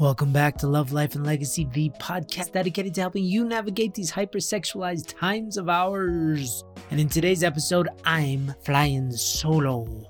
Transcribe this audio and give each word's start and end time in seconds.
Welcome 0.00 0.32
back 0.32 0.56
to 0.56 0.66
Love, 0.66 0.92
Life, 0.92 1.14
and 1.14 1.26
Legacy, 1.26 1.68
the 1.74 1.90
podcast 2.00 2.52
dedicated 2.52 2.94
to 2.94 3.02
helping 3.02 3.22
you 3.22 3.44
navigate 3.44 3.92
these 3.92 4.10
hypersexualized 4.10 5.14
times 5.18 5.58
of 5.58 5.68
ours. 5.68 6.64
And 6.90 6.98
in 6.98 7.10
today's 7.10 7.44
episode, 7.44 7.90
I'm 8.06 8.54
flying 8.64 9.12
solo. 9.12 10.06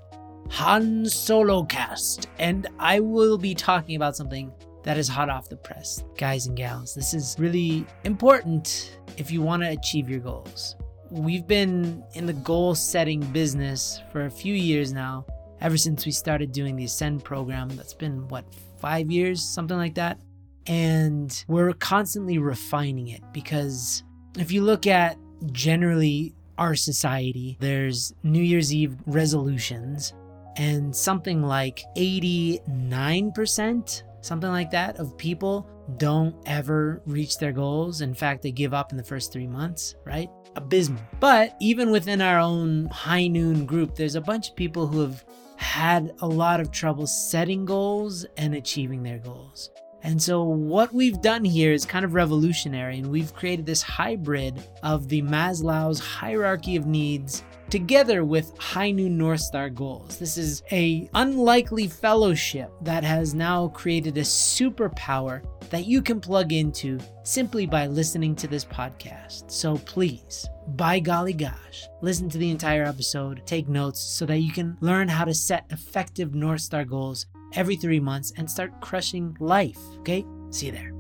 Han 0.51 1.07
Solo 1.07 1.65
cast. 1.65 2.29
And 2.39 2.69
I 2.79 3.01
will 3.01 3.37
be 3.37 3.53
talking 3.53 3.97
about 3.97 4.15
something 4.15 4.53
that 4.85 4.97
is 4.97 5.09
hot 5.09 5.29
off 5.29 5.49
the 5.49 5.57
press. 5.57 6.05
Guys 6.17 6.47
and 6.47 6.57
gals, 6.57 6.95
this 6.95 7.13
is 7.13 7.35
really 7.41 7.85
important 8.05 9.01
if 9.17 9.33
you 9.33 9.43
want 9.43 9.65
to 9.65 9.71
achieve 9.71 10.09
your 10.09 10.21
goals. 10.21 10.77
We've 11.11 11.49
been 11.49 12.05
in 12.15 12.27
the 12.27 12.35
goal 12.35 12.77
setting 12.77 13.23
business 13.33 14.01
for 14.13 14.27
a 14.27 14.31
few 14.31 14.55
years 14.55 14.93
now, 14.93 15.27
ever 15.61 15.77
since 15.77 16.07
we 16.07 16.13
started 16.13 16.53
doing 16.53 16.77
the 16.77 16.85
Ascend 16.85 17.25
program. 17.25 17.69
That's 17.71 17.95
been, 17.95 18.29
what, 18.29 18.45
five 18.79 19.11
years, 19.11 19.43
something 19.43 19.77
like 19.77 19.95
that. 19.95 20.21
And 20.67 21.45
we're 21.49 21.73
constantly 21.73 22.39
refining 22.39 23.09
it 23.09 23.23
because 23.33 24.05
if 24.39 24.53
you 24.53 24.63
look 24.63 24.87
at 24.87 25.17
generally 25.53 26.35
our 26.59 26.75
society, 26.75 27.57
there's 27.61 28.13
New 28.23 28.43
Year's 28.43 28.73
Eve 28.73 28.97
resolutions, 29.07 30.15
and 30.57 30.95
something 30.95 31.43
like 31.43 31.83
89%, 31.97 34.03
something 34.21 34.51
like 34.51 34.71
that, 34.71 34.99
of 34.99 35.17
people 35.17 35.67
don't 35.97 36.37
ever 36.47 37.03
reach 37.07 37.39
their 37.39 37.53
goals. 37.53 38.03
In 38.03 38.15
fact, 38.15 38.43
they 38.43 38.53
give 38.53 38.75
up 38.75 38.93
in 38.93 38.99
the 38.99 39.05
first 39.05 39.33
three 39.33 39.47
months, 39.47 39.95
right? 40.05 40.29
Abysmal. 40.57 41.01
But 41.19 41.57
even 41.61 41.91
within 41.91 42.21
our 42.21 42.39
own 42.39 42.87
high 42.87 43.27
noon 43.27 43.65
group, 43.65 43.95
there's 43.95 44.17
a 44.17 44.21
bunch 44.21 44.51
of 44.51 44.57
people 44.57 44.87
who 44.87 45.01
have 45.01 45.25
had 45.61 46.15
a 46.21 46.27
lot 46.27 46.59
of 46.59 46.71
trouble 46.71 47.07
setting 47.07 47.67
goals 47.67 48.25
and 48.39 48.55
achieving 48.55 49.03
their 49.03 49.19
goals. 49.19 49.71
And 50.03 50.21
so, 50.21 50.43
what 50.43 50.95
we've 50.95 51.21
done 51.21 51.45
here 51.45 51.73
is 51.73 51.85
kind 51.85 52.07
of 52.07 52.15
revolutionary, 52.15 52.99
and 52.99 53.11
we've 53.11 53.35
created 53.35 53.67
this 53.67 53.83
hybrid 53.83 54.63
of 54.83 55.09
the 55.09 55.21
Maslow's 55.21 56.01
hierarchy 56.01 56.77
of 56.77 56.87
needs 56.87 57.45
together 57.71 58.25
with 58.25 58.57
High 58.59 58.91
Noon 58.91 59.17
North 59.17 59.41
Star 59.41 59.71
goals. 59.71 60.19
This 60.19 60.37
is 60.37 60.65
a 60.73 61.09
unlikely 61.15 61.87
fellowship 61.87 62.73
that 62.83 63.05
has 63.05 63.33
now 63.33 63.69
created 63.69 64.19
a 64.19 64.23
superpower 64.23 65.45
that 65.71 65.87
you 65.87 66.03
can 66.03 66.21
plug 66.21 66.53
into 66.53 66.99
simply 67.23 67.67
by 67.67 67.87
listening 67.87 68.35
to 68.35 68.49
this 68.49 68.65
podcast. 68.65 69.53
So 69.53 69.77
please, 69.79 70.49
by 70.75 70.99
golly 70.99 71.33
gosh, 71.33 71.87
listen 72.03 72.29
to 72.31 72.39
the 72.39 72.51
entire 72.51 72.85
episode, 72.85 73.43
take 73.47 73.69
notes 73.69 74.01
so 74.01 74.27
that 74.27 74.39
you 74.39 74.53
can 74.53 74.77
learn 74.81 75.07
how 75.07 75.25
to 75.25 75.33
set 75.33 75.65
effective 75.71 76.35
North 76.35 76.63
Star 76.63 76.85
goals 76.85 77.27
every 77.55 77.77
three 77.77 78.01
months 78.01 78.33
and 78.37 78.51
start 78.51 78.81
crushing 78.81 79.37
life. 79.39 79.79
Okay? 79.99 80.25
See 80.51 80.67
you 80.67 80.73
there. 80.73 80.93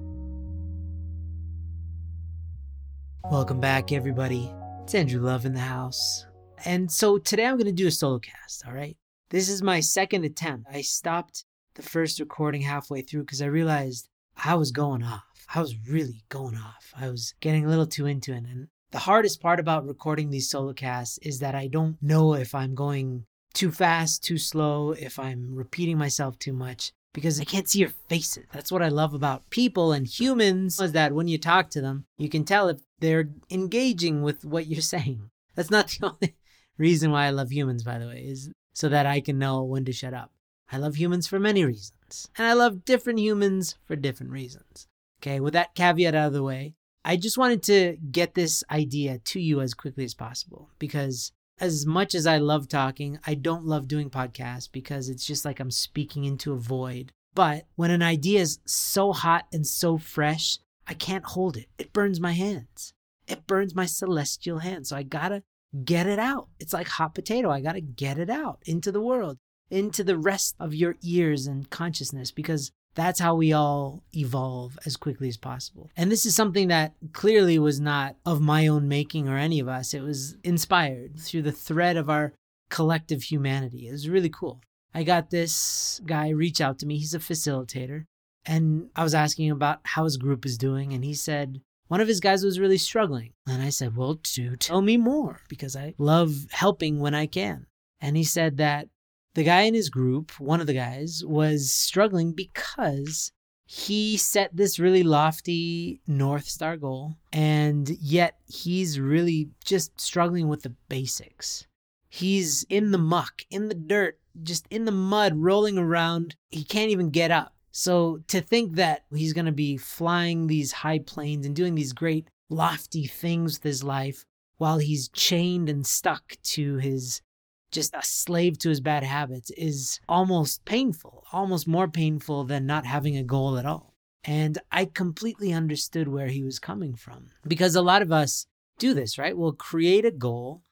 Welcome 3.24 3.60
back, 3.60 3.90
everybody. 3.90 4.52
It's 4.84 4.94
Andrew 4.94 5.20
Love 5.20 5.44
in 5.46 5.52
the 5.52 5.60
house. 5.60 6.26
And 6.64 6.90
so 6.90 7.18
today 7.18 7.46
I'm 7.46 7.56
going 7.56 7.66
to 7.66 7.72
do 7.72 7.86
a 7.86 7.90
solo 7.90 8.18
cast, 8.18 8.66
all 8.66 8.72
right? 8.72 8.96
This 9.30 9.48
is 9.48 9.62
my 9.62 9.80
second 9.80 10.24
attempt. 10.24 10.68
I 10.72 10.82
stopped 10.82 11.44
the 11.74 11.82
first 11.82 12.20
recording 12.20 12.62
halfway 12.62 13.02
through 13.02 13.22
because 13.22 13.42
I 13.42 13.46
realized 13.46 14.08
I 14.44 14.54
was 14.54 14.72
going 14.72 15.02
off. 15.02 15.24
I 15.54 15.60
was 15.60 15.76
really 15.88 16.24
going 16.28 16.56
off. 16.56 16.92
I 16.96 17.08
was 17.08 17.34
getting 17.40 17.64
a 17.64 17.68
little 17.68 17.86
too 17.86 18.06
into 18.06 18.32
it. 18.32 18.44
And 18.44 18.68
the 18.90 18.98
hardest 18.98 19.40
part 19.40 19.60
about 19.60 19.86
recording 19.86 20.30
these 20.30 20.50
solo 20.50 20.72
casts 20.72 21.18
is 21.18 21.38
that 21.38 21.54
I 21.54 21.68
don't 21.68 21.96
know 22.02 22.34
if 22.34 22.54
I'm 22.54 22.74
going 22.74 23.24
too 23.54 23.70
fast, 23.70 24.24
too 24.24 24.38
slow, 24.38 24.92
if 24.92 25.18
I'm 25.18 25.54
repeating 25.54 25.98
myself 25.98 26.38
too 26.38 26.52
much 26.52 26.92
because 27.12 27.40
I 27.40 27.44
can't 27.44 27.68
see 27.68 27.80
your 27.80 27.92
faces. 28.08 28.46
That's 28.52 28.70
what 28.70 28.82
I 28.82 28.88
love 28.88 29.14
about 29.14 29.48
people 29.50 29.92
and 29.92 30.06
humans 30.06 30.80
is 30.80 30.92
that 30.92 31.12
when 31.12 31.28
you 31.28 31.38
talk 31.38 31.70
to 31.70 31.80
them, 31.80 32.06
you 32.18 32.28
can 32.28 32.44
tell 32.44 32.68
if 32.68 32.80
they're 33.00 33.30
engaging 33.50 34.22
with 34.22 34.44
what 34.44 34.66
you're 34.66 34.80
saying. 34.80 35.30
That's 35.54 35.70
not 35.70 35.88
the 35.88 36.06
only 36.22 36.34
reason 36.80 37.10
why 37.12 37.26
I 37.26 37.30
love 37.30 37.52
humans, 37.52 37.84
by 37.84 37.98
the 37.98 38.06
way, 38.06 38.24
is 38.26 38.50
so 38.72 38.88
that 38.88 39.06
I 39.06 39.20
can 39.20 39.38
know 39.38 39.62
when 39.62 39.84
to 39.84 39.92
shut 39.92 40.14
up. 40.14 40.32
I 40.72 40.78
love 40.78 40.96
humans 40.96 41.26
for 41.26 41.38
many 41.38 41.64
reasons, 41.64 42.28
and 42.36 42.46
I 42.46 42.54
love 42.54 42.84
different 42.84 43.18
humans 43.18 43.76
for 43.84 43.96
different 43.96 44.32
reasons. 44.32 44.88
Okay, 45.20 45.38
with 45.38 45.52
that 45.52 45.74
caveat 45.74 46.14
out 46.14 46.28
of 46.28 46.32
the 46.32 46.42
way, 46.42 46.74
I 47.04 47.16
just 47.16 47.36
wanted 47.36 47.62
to 47.64 47.96
get 48.10 48.34
this 48.34 48.64
idea 48.70 49.18
to 49.18 49.40
you 49.40 49.60
as 49.60 49.74
quickly 49.74 50.04
as 50.04 50.14
possible 50.14 50.70
because 50.78 51.32
as 51.58 51.84
much 51.84 52.14
as 52.14 52.26
I 52.26 52.38
love 52.38 52.68
talking, 52.68 53.18
I 53.26 53.34
don't 53.34 53.66
love 53.66 53.86
doing 53.86 54.08
podcasts 54.08 54.70
because 54.70 55.08
it's 55.08 55.26
just 55.26 55.44
like 55.44 55.60
I'm 55.60 55.70
speaking 55.70 56.24
into 56.24 56.52
a 56.52 56.58
void. 56.58 57.12
But 57.34 57.66
when 57.76 57.90
an 57.90 58.02
idea 58.02 58.40
is 58.40 58.60
so 58.64 59.12
hot 59.12 59.46
and 59.52 59.66
so 59.66 59.98
fresh, 59.98 60.58
I 60.86 60.94
can't 60.94 61.24
hold 61.24 61.56
it. 61.56 61.66
It 61.78 61.92
burns 61.92 62.20
my 62.20 62.32
hands. 62.32 62.94
It 63.26 63.46
burns 63.46 63.74
my 63.74 63.86
celestial 63.86 64.58
hands. 64.58 64.88
So 64.88 64.96
I 64.96 65.02
gotta 65.02 65.42
get 65.84 66.06
it 66.06 66.18
out. 66.18 66.48
It's 66.58 66.72
like 66.72 66.88
hot 66.88 67.14
potato. 67.14 67.50
I 67.50 67.60
gotta 67.60 67.80
get 67.80 68.18
it 68.18 68.30
out 68.30 68.60
into 68.66 68.90
the 68.90 69.00
world, 69.00 69.38
into 69.70 70.02
the 70.04 70.18
rest 70.18 70.56
of 70.58 70.74
your 70.74 70.96
ears 71.02 71.46
and 71.46 71.68
consciousness 71.70 72.30
because 72.30 72.72
that's 72.94 73.20
how 73.20 73.34
we 73.34 73.52
all 73.52 74.02
evolve 74.16 74.78
as 74.84 74.96
quickly 74.96 75.28
as 75.28 75.36
possible. 75.36 75.90
And 75.96 76.10
this 76.10 76.26
is 76.26 76.34
something 76.34 76.68
that 76.68 76.94
clearly 77.12 77.58
was 77.58 77.80
not 77.80 78.16
of 78.26 78.40
my 78.40 78.66
own 78.66 78.88
making 78.88 79.28
or 79.28 79.36
any 79.36 79.60
of 79.60 79.68
us. 79.68 79.94
It 79.94 80.02
was 80.02 80.36
inspired 80.42 81.18
through 81.18 81.42
the 81.42 81.52
thread 81.52 81.96
of 81.96 82.10
our 82.10 82.32
collective 82.68 83.22
humanity. 83.24 83.88
It 83.88 83.92
was 83.92 84.08
really 84.08 84.28
cool. 84.28 84.60
I 84.92 85.04
got 85.04 85.30
this 85.30 86.00
guy 86.04 86.30
reach 86.30 86.60
out 86.60 86.78
to 86.80 86.86
me. 86.86 86.98
He's 86.98 87.14
a 87.14 87.20
facilitator. 87.20 88.04
And 88.44 88.88
I 88.96 89.04
was 89.04 89.14
asking 89.14 89.50
about 89.50 89.80
how 89.84 90.04
his 90.04 90.16
group 90.16 90.44
is 90.44 90.58
doing. 90.58 90.92
And 90.92 91.04
he 91.04 91.14
said 91.14 91.60
one 91.90 92.00
of 92.00 92.06
his 92.06 92.20
guys 92.20 92.44
was 92.44 92.60
really 92.60 92.78
struggling. 92.78 93.32
And 93.48 93.60
I 93.60 93.70
said, 93.70 93.96
Well, 93.96 94.20
do 94.22 94.54
tell 94.54 94.80
me 94.80 94.96
more 94.96 95.40
because 95.48 95.74
I 95.74 95.94
love 95.98 96.46
helping 96.52 97.00
when 97.00 97.16
I 97.16 97.26
can. 97.26 97.66
And 98.00 98.16
he 98.16 98.22
said 98.22 98.58
that 98.58 98.86
the 99.34 99.42
guy 99.42 99.62
in 99.62 99.74
his 99.74 99.90
group, 99.90 100.30
one 100.38 100.60
of 100.60 100.68
the 100.68 100.72
guys, 100.72 101.24
was 101.26 101.72
struggling 101.72 102.32
because 102.32 103.32
he 103.64 104.16
set 104.16 104.56
this 104.56 104.78
really 104.78 105.02
lofty 105.02 106.00
North 106.06 106.46
Star 106.46 106.76
goal, 106.76 107.16
and 107.32 107.90
yet 108.00 108.36
he's 108.46 109.00
really 109.00 109.50
just 109.64 110.00
struggling 110.00 110.46
with 110.46 110.62
the 110.62 110.74
basics. 110.88 111.66
He's 112.08 112.64
in 112.68 112.92
the 112.92 112.98
muck, 112.98 113.42
in 113.50 113.68
the 113.68 113.74
dirt, 113.74 114.20
just 114.40 114.64
in 114.70 114.84
the 114.84 114.92
mud, 114.92 115.32
rolling 115.34 115.76
around. 115.76 116.36
He 116.50 116.62
can't 116.62 116.92
even 116.92 117.10
get 117.10 117.32
up. 117.32 117.52
So 117.72 118.20
to 118.28 118.40
think 118.40 118.74
that 118.74 119.04
he's 119.14 119.32
going 119.32 119.46
to 119.46 119.52
be 119.52 119.76
flying 119.76 120.46
these 120.46 120.72
high 120.72 120.98
planes 120.98 121.46
and 121.46 121.54
doing 121.54 121.74
these 121.74 121.92
great 121.92 122.28
lofty 122.48 123.06
things 123.06 123.58
with 123.58 123.62
his 123.62 123.84
life 123.84 124.24
while 124.58 124.78
he's 124.78 125.08
chained 125.08 125.68
and 125.68 125.86
stuck 125.86 126.36
to 126.42 126.76
his 126.76 127.22
just 127.70 127.94
a 127.94 128.02
slave 128.02 128.58
to 128.58 128.68
his 128.68 128.80
bad 128.80 129.04
habits 129.04 129.50
is 129.52 130.00
almost 130.08 130.64
painful, 130.64 131.24
almost 131.32 131.68
more 131.68 131.86
painful 131.86 132.44
than 132.44 132.66
not 132.66 132.84
having 132.84 133.16
a 133.16 133.22
goal 133.22 133.56
at 133.56 133.64
all. 133.64 133.94
And 134.24 134.58
I 134.72 134.86
completely 134.86 135.52
understood 135.52 136.08
where 136.08 136.26
he 136.26 136.42
was 136.42 136.58
coming 136.58 136.94
from 136.94 137.26
because 137.46 137.76
a 137.76 137.82
lot 137.82 138.02
of 138.02 138.12
us 138.12 138.46
do 138.78 138.92
this, 138.92 139.18
right? 139.18 139.36
We'll 139.36 139.52
create 139.52 140.04
a 140.04 140.10
goal 140.10 140.62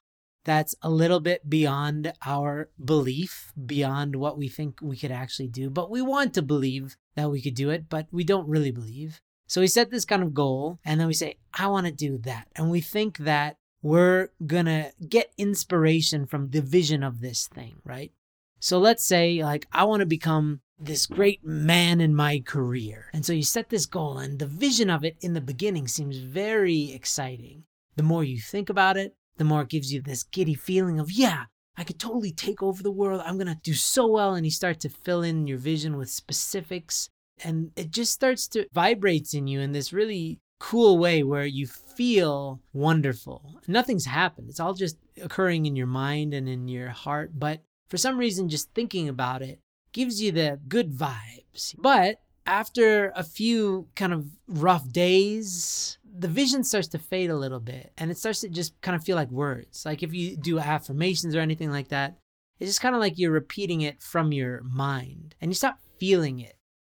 that's 0.45 0.75
a 0.83 0.91
little 0.91 1.21
bit 1.21 1.49
beyond 1.49 2.13
our 2.25 2.71
belief, 2.83 3.53
beyond 3.67 4.17
what 4.17 4.39
we 4.39 4.49
think 4.49 4.79
we 4.81 4.97
could 4.97 5.11
actually 5.11 5.49
do, 5.49 5.71
but 5.71 5.91
we 5.91 6.01
want 6.01 6.35
to 6.35 6.43
believe 6.43 6.97
that 7.15 7.31
we 7.31 7.43
could 7.43 7.55
do 7.55 7.71
it, 7.71 7.89
but 7.89 8.07
we 8.11 8.25
don't 8.25 8.49
really 8.49 8.71
believe. 8.71 9.21
So 9.47 9.61
we 9.61 9.67
set 9.67 9.91
this 9.91 10.05
kind 10.05 10.23
of 10.23 10.35
goal 10.35 10.79
and 10.85 11.01
then 11.01 11.07
we 11.07 11.15
say, 11.15 11.39
I 11.55 11.67
want 11.67 11.87
to 11.87 11.93
do 11.93 12.19
that. 12.19 12.49
And 12.57 12.71
we 12.71 12.81
think 12.81 13.19
that 13.19 13.57
we're 13.83 14.29
gonna 14.45 14.91
get 15.09 15.33
inspiration 15.39 16.27
from 16.27 16.51
the 16.51 16.61
vision 16.61 17.03
of 17.03 17.21
this 17.21 17.47
thing, 17.47 17.77
right? 17.85 18.13
So 18.61 18.79
let's 18.79 19.05
say, 19.05 19.43
like, 19.43 19.67
I 19.73 19.85
want 19.85 20.01
to 20.01 20.07
become 20.07 20.61
this 20.81 21.07
great 21.07 21.45
man 21.45 22.01
in 22.01 22.15
my 22.15 22.41
career. 22.41 23.07
And 23.13 23.25
so 23.25 23.33
you 23.33 23.43
set 23.43 23.69
this 23.69 23.87
goal, 23.87 24.19
and 24.19 24.39
the 24.39 24.47
vision 24.47 24.91
of 24.91 25.05
it 25.05 25.17
in 25.21 25.35
the 25.35 25.41
beginning 25.41 25.89
seems 25.89 26.19
very 26.19 26.93
exciting. 26.93 27.65
The 27.97 28.03
more 28.03 28.25
you 28.25 28.41
think 28.41 28.69
about 28.69 28.97
it, 28.97 29.15
the 29.39 29.45
more 29.45 29.63
it 29.63 29.69
gives 29.69 29.93
you 29.93 30.03
this 30.03 30.23
giddy 30.25 30.55
feeling 30.55 31.01
of, 31.01 31.11
yeah, 31.11 31.45
I 31.77 31.85
could 31.85 31.99
totally 31.99 32.33
take 32.33 32.63
over 32.63 32.83
the 32.83 32.91
world. 32.91 33.23
I'm 33.25 33.37
going 33.37 33.47
to 33.47 33.59
do 33.63 33.75
so 33.75 34.07
well. 34.07 34.35
And 34.35 34.45
you 34.45 34.51
start 34.51 34.81
to 34.81 34.89
fill 34.89 35.23
in 35.23 35.47
your 35.47 35.59
vision 35.59 35.97
with 35.97 36.11
specifics. 36.11 37.09
And 37.43 37.71
it 37.77 37.91
just 37.91 38.13
starts 38.13 38.49
to 38.49 38.67
vibrates 38.73 39.33
in 39.33 39.47
you 39.47 39.61
in 39.61 39.73
this 39.73 39.93
really 39.93 40.41
cool 40.59 40.99
way 40.99 41.23
where 41.23 41.47
you 41.47 41.67
feel 41.67 42.61
wonderful. 42.73 43.61
Nothing's 43.69 44.07
happened. 44.07 44.51
It's 44.51 44.59
all 44.59 44.75
just 44.75 44.97
occurring 45.23 45.67
in 45.67 45.77
your 45.77 45.87
mind 45.87 46.35
and 46.35 46.49
in 46.49 46.67
your 46.67 46.89
heart. 46.89 47.31
But 47.39 47.63
for 47.89 47.97
some 47.97 48.19
reason, 48.19 48.49
just 48.49 48.75
thinking 48.75 49.09
about 49.09 49.41
it 49.43 49.61
gives 49.93 50.21
you 50.21 50.33
the 50.33 50.59
good 50.69 50.93
vibes. 50.93 51.75
But 51.79 52.17
after 52.49 53.13
a 53.15 53.23
few 53.23 53.89
kind 53.95 54.13
of 54.13 54.27
rough 54.49 54.91
days, 54.91 55.99
the 56.03 56.29
vision 56.29 56.65
starts 56.65 56.89
to 56.89 56.99
fade 56.99 57.31
a 57.31 57.37
little 57.37 57.61
bit 57.61 57.93
and 57.99 58.11
it 58.11 58.17
starts 58.17 58.41
to 58.41 58.49
just 58.49 58.81
kind 58.81 58.97
of 58.97 59.05
feel 59.05 59.17
like 59.17 59.31
words. 59.31 59.85
Like 59.85 60.03
if 60.03 60.15
you 60.15 60.35
do 60.37 60.59
affirmations 60.59 61.37
or 61.37 61.41
anything 61.41 61.71
like 61.71 61.89
that, 61.89 62.17
it's 62.59 62.71
just 62.71 62.81
kind 62.81 62.95
of 62.95 63.01
like 63.01 63.19
you're 63.19 63.31
repeating 63.31 63.83
it 63.83 64.03
from 64.03 64.33
your 64.33 64.63
mind 64.63 65.35
and 65.41 65.51
you 65.51 65.55
stop 65.55 65.79
feeling 65.99 66.41
it. 66.41 66.57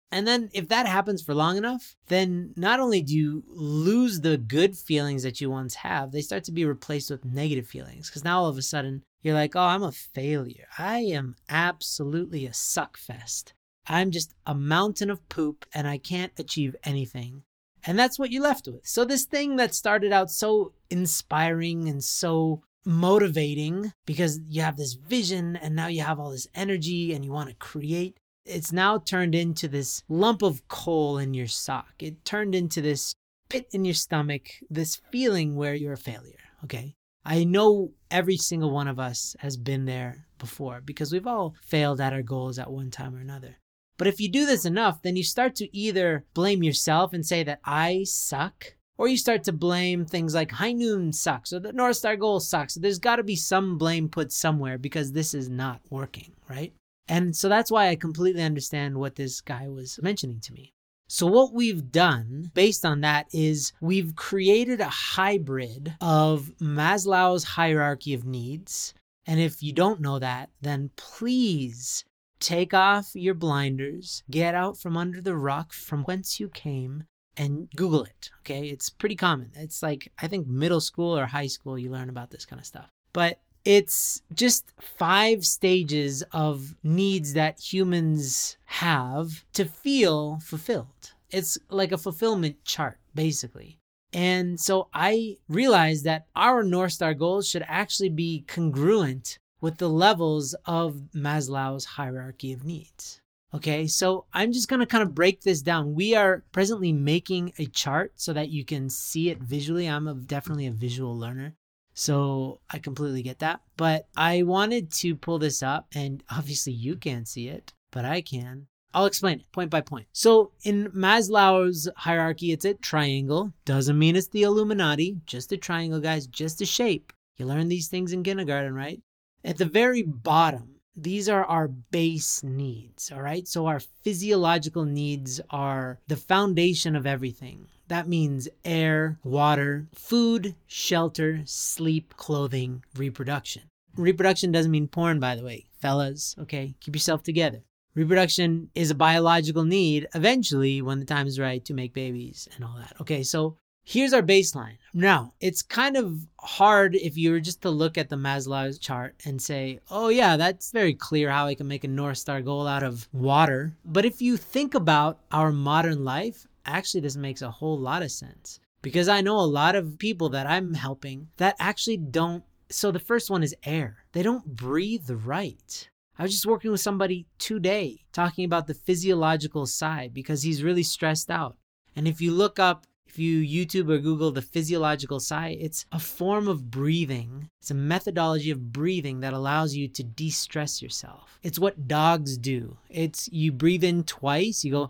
And 0.09 0.25
then 0.25 0.49
if 0.53 0.69
that 0.69 0.87
happens 0.87 1.21
for 1.21 1.33
long 1.33 1.57
enough, 1.57 1.95
then 2.07 2.53
not 2.55 2.79
only 2.79 3.01
do 3.01 3.15
you 3.15 3.43
lose 3.47 4.21
the 4.21 4.37
good 4.37 4.77
feelings 4.77 5.23
that 5.23 5.41
you 5.41 5.49
once 5.49 5.75
have, 5.75 6.11
they 6.11 6.21
start 6.21 6.45
to 6.45 6.51
be 6.51 6.65
replaced 6.65 7.11
with 7.11 7.25
negative 7.25 7.67
feelings. 7.67 8.09
Because 8.09 8.23
now 8.23 8.39
all 8.39 8.49
of 8.49 8.57
a 8.57 8.61
sudden 8.61 9.03
you're 9.21 9.35
like, 9.35 9.55
oh, 9.55 9.61
I'm 9.61 9.83
a 9.83 9.91
failure. 9.91 10.67
I 10.77 10.99
am 10.99 11.35
absolutely 11.49 12.45
a 12.45 12.53
suck 12.53 12.97
fest. 12.97 13.53
I'm 13.87 14.11
just 14.11 14.33
a 14.45 14.55
mountain 14.55 15.09
of 15.09 15.27
poop 15.29 15.65
and 15.73 15.87
I 15.87 15.97
can't 15.97 16.31
achieve 16.37 16.75
anything. 16.83 17.43
And 17.83 17.97
that's 17.97 18.19
what 18.19 18.31
you're 18.31 18.43
left 18.43 18.67
with. 18.67 18.85
So, 18.85 19.05
this 19.05 19.25
thing 19.25 19.55
that 19.55 19.73
started 19.73 20.13
out 20.13 20.29
so 20.29 20.73
inspiring 20.89 21.89
and 21.89 22.03
so 22.03 22.61
motivating 22.85 23.93
because 24.05 24.39
you 24.47 24.61
have 24.61 24.77
this 24.77 24.93
vision 24.93 25.55
and 25.55 25.75
now 25.75 25.87
you 25.87 26.01
have 26.01 26.19
all 26.19 26.31
this 26.31 26.47
energy 26.53 27.13
and 27.13 27.25
you 27.25 27.31
want 27.31 27.49
to 27.49 27.55
create, 27.55 28.17
it's 28.45 28.71
now 28.71 28.97
turned 28.97 29.35
into 29.35 29.67
this 29.67 30.03
lump 30.09 30.41
of 30.41 30.67
coal 30.67 31.17
in 31.17 31.33
your 31.33 31.47
sock. 31.47 31.93
It 31.99 32.25
turned 32.25 32.55
into 32.55 32.81
this 32.81 33.15
pit 33.49 33.67
in 33.71 33.85
your 33.85 33.93
stomach, 33.93 34.49
this 34.69 35.01
feeling 35.11 35.55
where 35.55 35.73
you're 35.73 35.93
a 35.93 35.97
failure. 35.97 36.39
Okay. 36.63 36.95
I 37.23 37.43
know 37.43 37.91
every 38.09 38.37
single 38.37 38.71
one 38.71 38.87
of 38.87 38.99
us 38.99 39.35
has 39.39 39.57
been 39.57 39.85
there 39.85 40.25
before 40.39 40.81
because 40.83 41.11
we've 41.11 41.27
all 41.27 41.53
failed 41.61 42.01
at 42.01 42.13
our 42.13 42.23
goals 42.23 42.57
at 42.57 42.71
one 42.71 42.89
time 42.89 43.15
or 43.15 43.19
another. 43.19 43.57
But 44.01 44.07
if 44.07 44.19
you 44.19 44.29
do 44.29 44.47
this 44.47 44.65
enough, 44.65 45.03
then 45.03 45.15
you 45.15 45.23
start 45.23 45.53
to 45.57 45.77
either 45.77 46.25
blame 46.33 46.63
yourself 46.63 47.13
and 47.13 47.23
say 47.23 47.43
that 47.43 47.59
I 47.63 48.03
suck, 48.05 48.73
or 48.97 49.07
you 49.07 49.15
start 49.15 49.43
to 49.43 49.51
blame 49.51 50.05
things 50.05 50.33
like 50.33 50.49
High 50.49 50.71
Noon 50.71 51.13
sucks 51.13 51.53
or 51.53 51.59
the 51.59 51.71
North 51.71 51.97
Star 51.97 52.15
Goal 52.15 52.39
sucks. 52.39 52.73
There's 52.73 52.97
got 52.97 53.17
to 53.17 53.23
be 53.23 53.35
some 53.35 53.77
blame 53.77 54.09
put 54.09 54.31
somewhere 54.31 54.79
because 54.79 55.11
this 55.11 55.35
is 55.35 55.49
not 55.49 55.81
working, 55.91 56.31
right? 56.49 56.73
And 57.07 57.35
so 57.35 57.47
that's 57.47 57.69
why 57.69 57.89
I 57.89 57.95
completely 57.95 58.41
understand 58.41 58.97
what 58.97 59.17
this 59.17 59.39
guy 59.39 59.67
was 59.67 59.99
mentioning 60.01 60.39
to 60.45 60.53
me. 60.53 60.73
So, 61.07 61.27
what 61.27 61.53
we've 61.53 61.91
done 61.91 62.49
based 62.55 62.83
on 62.83 63.01
that 63.01 63.27
is 63.31 63.71
we've 63.81 64.15
created 64.15 64.81
a 64.81 64.89
hybrid 64.89 65.93
of 66.01 66.51
Maslow's 66.59 67.43
hierarchy 67.43 68.15
of 68.15 68.25
needs. 68.25 68.95
And 69.27 69.39
if 69.39 69.61
you 69.61 69.73
don't 69.73 70.01
know 70.01 70.17
that, 70.17 70.49
then 70.59 70.89
please 70.95 72.03
take 72.41 72.73
off 72.73 73.11
your 73.13 73.35
blinders, 73.35 74.23
get 74.29 74.53
out 74.53 74.77
from 74.77 74.97
under 74.97 75.21
the 75.21 75.37
rock 75.37 75.71
from 75.71 76.03
whence 76.03 76.39
you 76.39 76.49
came, 76.49 77.05
and 77.37 77.69
Google 77.75 78.03
it. 78.03 78.29
Okay. 78.39 78.67
It's 78.67 78.89
pretty 78.89 79.15
common. 79.15 79.51
It's 79.55 79.81
like, 79.81 80.11
I 80.21 80.27
think 80.27 80.47
middle 80.47 80.81
school 80.81 81.17
or 81.17 81.27
high 81.27 81.47
school, 81.47 81.79
you 81.79 81.89
learn 81.89 82.09
about 82.09 82.31
this 82.31 82.45
kind 82.45 82.59
of 82.59 82.65
stuff. 82.65 82.89
But 83.13 83.39
it's 83.63 84.21
just 84.33 84.65
five 84.79 85.45
stages 85.45 86.23
of 86.31 86.75
needs 86.83 87.33
that 87.33 87.59
humans 87.59 88.57
have 88.65 89.45
to 89.53 89.65
feel 89.65 90.39
fulfilled. 90.43 91.13
It's 91.29 91.57
like 91.69 91.91
a 91.91 91.97
fulfillment 91.97 92.63
chart, 92.65 92.97
basically. 93.13 93.77
And 94.13 94.59
so 94.59 94.89
I 94.93 95.37
realized 95.47 96.03
that 96.03 96.25
our 96.35 96.63
North 96.63 96.91
Star 96.91 97.13
goals 97.13 97.47
should 97.47 97.63
actually 97.67 98.09
be 98.09 98.43
congruent 98.47 99.37
with 99.61 99.77
the 99.77 99.89
levels 99.89 100.53
of 100.65 101.01
Maslow's 101.15 101.85
hierarchy 101.85 102.51
of 102.51 102.65
needs. 102.65 103.21
Okay, 103.53 103.85
so 103.85 104.25
I'm 104.33 104.51
just 104.53 104.67
gonna 104.67 104.85
kind 104.85 105.03
of 105.03 105.13
break 105.13 105.41
this 105.41 105.61
down. 105.61 105.93
We 105.93 106.15
are 106.15 106.43
presently 106.51 106.91
making 106.91 107.53
a 107.57 107.65
chart 107.65 108.13
so 108.15 108.33
that 108.33 108.49
you 108.49 108.65
can 108.65 108.89
see 108.89 109.29
it 109.29 109.39
visually. 109.39 109.87
I'm 109.87 110.07
a, 110.07 110.13
definitely 110.13 110.67
a 110.67 110.71
visual 110.71 111.17
learner. 111.17 111.55
So 111.93 112.61
I 112.69 112.79
completely 112.79 113.21
get 113.21 113.39
that. 113.39 113.61
But 113.75 114.07
I 114.15 114.43
wanted 114.43 114.91
to 114.93 115.15
pull 115.15 115.39
this 115.39 115.61
up, 115.61 115.87
and 115.93 116.23
obviously 116.29 116.73
you 116.73 116.95
can't 116.95 117.27
see 117.27 117.49
it, 117.49 117.73
but 117.91 118.05
I 118.05 118.21
can. 118.21 118.67
I'll 118.93 119.05
explain 119.05 119.39
it 119.39 119.51
point 119.51 119.69
by 119.69 119.81
point. 119.81 120.07
So 120.11 120.51
in 120.63 120.89
Maslow's 120.91 121.89
hierarchy, 121.95 122.51
it's 122.51 122.65
a 122.65 122.73
triangle. 122.73 123.53
Doesn't 123.65 123.99
mean 123.99 124.15
it's 124.15 124.27
the 124.29 124.43
Illuminati, 124.43 125.17
just 125.25 125.51
a 125.51 125.57
triangle, 125.57 125.99
guys, 125.99 126.27
just 126.27 126.61
a 126.61 126.65
shape. 126.65 127.13
You 127.37 127.45
learn 127.45 127.67
these 127.67 127.87
things 127.87 128.13
in 128.13 128.23
kindergarten, 128.23 128.75
right? 128.75 129.01
At 129.43 129.57
the 129.57 129.65
very 129.65 130.03
bottom, 130.03 130.75
these 130.95 131.27
are 131.27 131.45
our 131.45 131.67
base 131.67 132.43
needs, 132.43 133.11
all 133.11 133.21
right? 133.21 133.47
So 133.47 133.65
our 133.65 133.79
physiological 133.79 134.85
needs 134.85 135.41
are 135.49 135.99
the 136.07 136.17
foundation 136.17 136.95
of 136.95 137.07
everything. 137.07 137.67
That 137.87 138.07
means 138.07 138.47
air, 138.63 139.17
water, 139.23 139.87
food, 139.95 140.55
shelter, 140.67 141.41
sleep, 141.45 142.13
clothing, 142.17 142.83
reproduction. 142.95 143.63
Reproduction 143.97 144.51
doesn't 144.51 144.71
mean 144.71 144.87
porn, 144.87 145.19
by 145.19 145.35
the 145.35 145.43
way. 145.43 145.65
Fellas, 145.79 146.35
okay? 146.39 146.75
Keep 146.79 146.95
yourself 146.95 147.23
together. 147.23 147.63
Reproduction 147.93 148.69
is 148.73 148.91
a 148.91 148.95
biological 148.95 149.65
need 149.65 150.07
eventually 150.15 150.81
when 150.81 150.99
the 150.99 151.05
time 151.05 151.27
is 151.27 151.39
right 151.39 151.65
to 151.65 151.73
make 151.73 151.93
babies 151.93 152.47
and 152.55 152.63
all 152.63 152.77
that. 152.77 152.93
Okay, 153.01 153.23
so 153.23 153.57
here's 153.83 154.13
our 154.13 154.21
baseline. 154.21 154.77
Now, 154.93 155.33
it's 155.39 155.61
kind 155.61 155.95
of 155.95 156.27
hard 156.39 156.95
if 156.95 157.17
you 157.17 157.31
were 157.31 157.39
just 157.39 157.61
to 157.61 157.69
look 157.69 157.97
at 157.97 158.09
the 158.09 158.15
Maslow's 158.15 158.77
chart 158.77 159.15
and 159.25 159.41
say, 159.41 159.79
oh, 159.89 160.09
yeah, 160.09 160.35
that's 160.37 160.71
very 160.71 160.93
clear 160.93 161.31
how 161.31 161.47
I 161.47 161.55
can 161.55 161.67
make 161.67 161.83
a 161.83 161.87
North 161.87 162.17
Star 162.17 162.41
goal 162.41 162.67
out 162.67 162.83
of 162.83 163.07
water. 163.13 163.73
But 163.85 164.05
if 164.05 164.21
you 164.21 164.37
think 164.37 164.73
about 164.73 165.19
our 165.31 165.51
modern 165.51 166.03
life 166.03 166.47
actually 166.65 167.01
this 167.01 167.15
makes 167.15 167.41
a 167.41 167.51
whole 167.51 167.77
lot 167.77 168.03
of 168.03 168.11
sense 168.11 168.59
because 168.81 169.07
I 169.07 169.21
know 169.21 169.39
a 169.39 169.41
lot 169.41 169.75
of 169.75 169.97
people 169.99 170.29
that 170.29 170.47
I'm 170.47 170.73
helping 170.73 171.27
that 171.37 171.55
actually 171.59 171.97
don't. 171.97 172.43
So 172.69 172.91
the 172.91 172.99
first 172.99 173.29
one 173.29 173.43
is 173.43 173.55
air. 173.63 173.97
They 174.13 174.23
don't 174.23 174.45
breathe 174.45 175.09
right. 175.09 175.89
I 176.17 176.23
was 176.23 176.31
just 176.31 176.45
working 176.45 176.71
with 176.71 176.81
somebody 176.81 177.25
today 177.37 178.03
talking 178.13 178.45
about 178.45 178.67
the 178.67 178.73
physiological 178.73 179.65
side 179.65 180.13
because 180.13 180.43
he's 180.43 180.63
really 180.63 180.83
stressed 180.83 181.29
out. 181.29 181.57
And 181.95 182.07
if 182.07 182.21
you 182.21 182.31
look 182.31 182.59
up, 182.59 182.85
if 183.05 183.19
you 183.19 183.41
YouTube 183.41 183.89
or 183.89 183.97
Google 183.97 184.31
the 184.31 184.41
physiological 184.41 185.19
sigh, 185.19 185.57
it's 185.59 185.85
a 185.91 185.99
form 185.99 186.47
of 186.47 186.71
breathing. 186.71 187.49
It's 187.59 187.71
a 187.71 187.75
methodology 187.75 188.51
of 188.51 188.71
breathing 188.71 189.19
that 189.19 189.33
allows 189.33 189.75
you 189.75 189.89
to 189.89 190.03
de 190.03 190.29
stress 190.29 190.81
yourself. 190.81 191.37
It's 191.43 191.59
what 191.59 191.87
dogs 191.87 192.37
do. 192.37 192.77
It's 192.89 193.27
you 193.31 193.51
breathe 193.51 193.83
in 193.83 194.03
twice, 194.05 194.63
you 194.63 194.71
go, 194.71 194.89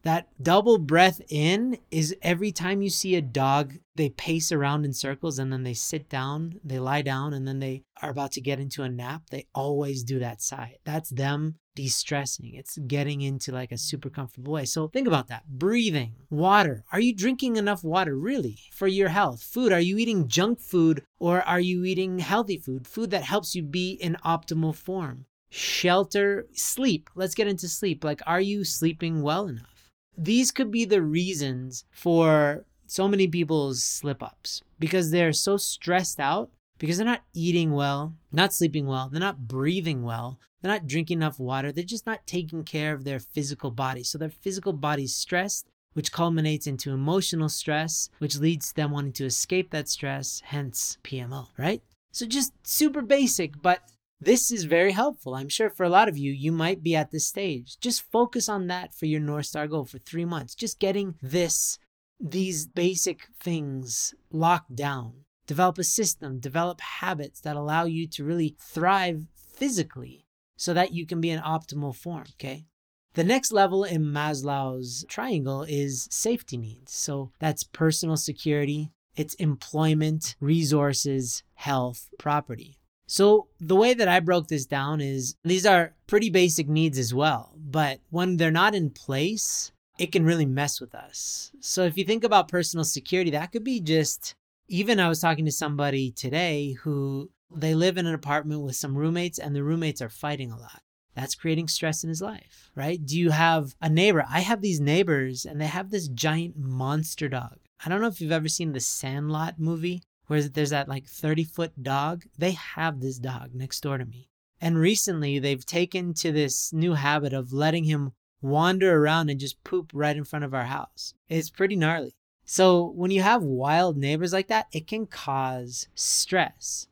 That 0.02 0.28
double 0.42 0.78
breath 0.78 1.20
in 1.28 1.76
is 1.90 2.16
every 2.22 2.52
time 2.52 2.80
you 2.80 2.88
see 2.88 3.16
a 3.16 3.22
dog, 3.22 3.74
they 3.96 4.08
pace 4.08 4.50
around 4.50 4.86
in 4.86 4.94
circles 4.94 5.38
and 5.38 5.52
then 5.52 5.62
they 5.62 5.74
sit 5.74 6.08
down, 6.08 6.58
they 6.64 6.78
lie 6.78 7.02
down, 7.02 7.34
and 7.34 7.46
then 7.46 7.58
they 7.58 7.82
are 8.00 8.08
about 8.08 8.32
to 8.32 8.40
get 8.40 8.58
into 8.58 8.82
a 8.82 8.88
nap. 8.88 9.24
They 9.30 9.46
always 9.54 10.02
do 10.02 10.18
that 10.20 10.40
sigh. 10.40 10.78
That's 10.84 11.10
them 11.10 11.56
de 11.74 11.89
stressing. 11.89 12.55
It's 12.55 12.79
getting 12.79 13.20
into 13.20 13.53
like 13.53 13.72
a 13.72 13.79
super 13.79 14.10
comfortable 14.10 14.53
way. 14.53 14.65
So 14.65 14.89
think 14.89 15.06
about 15.06 15.29
that. 15.29 15.46
Breathing, 15.48 16.15
water. 16.31 16.84
Are 16.93 17.00
you 17.00 17.15
drinking 17.15 17.56
enough 17.56 17.84
water 17.84 18.17
really 18.17 18.58
for 18.72 18.86
your 18.86 19.08
health? 19.08 19.43
Food. 19.43 19.72
Are 19.72 19.81
you 19.81 19.98
eating 19.98 20.29
junk 20.29 20.60
food 20.60 21.03
or 21.19 21.43
are 21.43 21.60
you 21.60 21.84
eating 21.84 22.19
healthy 22.19 22.58
food? 22.58 22.86
Food 22.86 23.10
that 23.10 23.24
helps 23.24 23.55
you 23.55 23.62
be 23.62 23.93
in 23.93 24.17
optimal 24.24 24.74
form. 24.74 25.27
Shelter, 25.50 26.46
sleep. 26.53 27.10
Let's 27.15 27.34
get 27.34 27.48
into 27.48 27.69
sleep. 27.69 28.05
Like, 28.05 28.20
are 28.27 28.41
you 28.41 28.65
sleeping 28.65 29.22
well 29.22 29.48
enough? 29.48 29.81
these 30.17 30.50
could 30.50 30.70
be 30.70 30.84
the 30.84 31.03
reasons 31.03 31.84
for 31.91 32.65
so 32.86 33.08
many 33.08 33.27
people's 33.27 33.82
slip 33.82 34.22
ups 34.22 34.62
because 34.79 35.10
they're 35.10 35.32
so 35.32 35.56
stressed 35.56 36.20
out 36.20 36.50
because 36.79 36.96
they're 36.96 37.06
not 37.06 37.24
eating 37.34 37.72
well, 37.72 38.15
not 38.32 38.53
sleeping 38.53 38.86
well, 38.86 39.08
they're 39.08 39.20
not 39.20 39.46
breathing 39.48 40.03
well, 40.03 40.39
they're 40.60 40.72
not 40.72 40.86
drinking 40.86 41.19
enough 41.19 41.38
water, 41.38 41.72
they're 41.72 41.84
just 41.84 42.06
not 42.06 42.26
taking 42.26 42.64
care 42.64 42.93
of 42.94 43.05
their 43.05 43.19
physical 43.19 43.70
body. 43.70 44.02
So 44.02 44.19
their 44.19 44.31
physical 44.31 44.72
body's 44.72 45.14
stressed, 45.14 45.67
which 45.94 46.12
culminates 46.12 46.67
into 46.67 46.93
emotional 46.93 47.48
stress, 47.48 48.10
which 48.19 48.38
leads 48.38 48.69
to 48.69 48.76
them 48.76 48.90
wanting 48.90 49.12
to 49.14 49.26
escape 49.26 49.70
that 49.70 49.88
stress, 49.88 50.43
hence 50.44 50.98
PMO, 51.02 51.48
right? 51.56 51.82
So 52.12 52.26
just 52.26 52.52
super 52.62 53.02
basic, 53.02 53.60
but 53.62 53.81
this 54.20 54.50
is 54.50 54.64
very 54.64 54.93
helpful. 54.93 55.34
I'm 55.34 55.48
sure 55.48 55.70
for 55.70 55.84
a 55.84 55.88
lot 55.88 56.08
of 56.08 56.19
you, 56.19 56.31
you 56.31 56.52
might 56.52 56.82
be 56.82 56.94
at 56.94 57.10
this 57.10 57.26
stage. 57.26 57.79
Just 57.81 58.10
focus 58.10 58.48
on 58.48 58.67
that 58.67 58.94
for 58.94 59.06
your 59.06 59.20
North 59.20 59.46
Star 59.46 59.67
goal 59.67 59.86
for 59.86 59.98
three 59.98 60.26
months. 60.26 60.55
Just 60.55 60.79
getting 60.79 61.14
this, 61.22 61.79
these 62.20 62.67
basic 62.67 63.29
things 63.43 64.14
locked 64.31 64.76
down. 64.76 65.24
Develop 65.46 65.79
a 65.79 65.84
system, 65.84 66.38
develop 66.38 66.81
habits 66.81 67.40
that 67.40 67.56
allow 67.56 67.84
you 67.84 68.06
to 68.08 68.24
really 68.24 68.55
thrive 68.60 69.26
physically 69.34 70.26
so 70.60 70.74
that 70.74 70.93
you 70.93 71.06
can 71.06 71.22
be 71.22 71.31
in 71.31 71.40
optimal 71.40 71.96
form. 71.96 72.24
Okay. 72.34 72.67
The 73.14 73.24
next 73.24 73.50
level 73.50 73.82
in 73.82 74.05
Maslow's 74.05 75.06
triangle 75.08 75.62
is 75.62 76.06
safety 76.10 76.58
needs. 76.58 76.93
So 76.93 77.32
that's 77.38 77.64
personal 77.64 78.19
security, 78.19 78.93
it's 79.17 79.34
employment, 79.34 80.36
resources, 80.38 81.43
health, 81.55 82.10
property. 82.19 82.76
So, 83.06 83.48
the 83.58 83.74
way 83.74 83.93
that 83.94 84.06
I 84.06 84.20
broke 84.20 84.46
this 84.46 84.67
down 84.67 85.00
is 85.00 85.34
these 85.43 85.67
are 85.67 85.94
pretty 86.06 86.31
basic 86.31 86.69
needs 86.69 86.96
as 86.96 87.12
well, 87.12 87.56
but 87.56 87.98
when 88.10 88.36
they're 88.36 88.52
not 88.52 88.76
in 88.76 88.90
place, 88.90 89.72
it 89.98 90.12
can 90.12 90.24
really 90.24 90.46
mess 90.46 90.81
with 90.81 90.94
us. 90.94 91.50
So, 91.58 91.82
if 91.82 91.98
you 91.98 92.05
think 92.05 92.22
about 92.22 92.46
personal 92.46 92.84
security, 92.84 93.32
that 93.32 93.50
could 93.50 93.64
be 93.64 93.81
just 93.81 94.36
even 94.69 95.00
I 95.00 95.08
was 95.08 95.19
talking 95.19 95.44
to 95.46 95.50
somebody 95.50 96.12
today 96.12 96.76
who 96.82 97.31
they 97.54 97.74
live 97.74 97.98
in 97.98 98.06
an 98.06 98.14
apartment 98.14 98.62
with 98.62 98.76
some 98.76 98.96
roommates 98.96 99.38
and 99.38 99.54
the 99.54 99.64
roommates 99.64 100.00
are 100.00 100.08
fighting 100.08 100.50
a 100.50 100.58
lot. 100.58 100.82
That's 101.14 101.34
creating 101.34 101.69
stress 101.69 102.04
in 102.04 102.08
his 102.08 102.22
life, 102.22 102.70
right? 102.74 103.04
Do 103.04 103.19
you 103.19 103.30
have 103.30 103.74
a 103.80 103.88
neighbor? 103.88 104.24
I 104.28 104.40
have 104.40 104.60
these 104.60 104.80
neighbors 104.80 105.44
and 105.44 105.60
they 105.60 105.66
have 105.66 105.90
this 105.90 106.08
giant 106.08 106.56
monster 106.56 107.28
dog. 107.28 107.58
I 107.84 107.88
don't 107.88 108.00
know 108.00 108.06
if 108.06 108.20
you've 108.20 108.32
ever 108.32 108.48
seen 108.48 108.72
the 108.72 108.80
Sandlot 108.80 109.58
movie 109.58 110.02
where 110.28 110.42
there's 110.42 110.70
that 110.70 110.88
like 110.88 111.06
30 111.06 111.44
foot 111.44 111.82
dog. 111.82 112.24
They 112.38 112.52
have 112.52 113.00
this 113.00 113.19
dog 113.19 113.54
next 113.54 113.80
door 113.80 113.98
to 113.98 114.04
me. 114.04 114.28
And 114.60 114.78
recently 114.78 115.38
they've 115.38 115.64
taken 115.64 116.14
to 116.14 116.30
this 116.30 116.72
new 116.72 116.94
habit 116.94 117.32
of 117.32 117.52
letting 117.52 117.84
him 117.84 118.12
wander 118.40 118.96
around 118.96 119.30
and 119.30 119.40
just 119.40 119.62
poop 119.64 119.90
right 119.92 120.16
in 120.16 120.24
front 120.24 120.44
of 120.44 120.54
our 120.54 120.66
house. 120.66 121.14
It's 121.28 121.50
pretty 121.50 121.76
gnarly. 121.76 122.14
So 122.44 122.84
when 122.84 123.10
you 123.10 123.22
have 123.22 123.42
wild 123.42 123.96
neighbors 123.96 124.32
like 124.32 124.48
that, 124.48 124.66
it 124.72 124.86
can 124.86 125.06
cause 125.06 125.88
stress. 125.94 126.86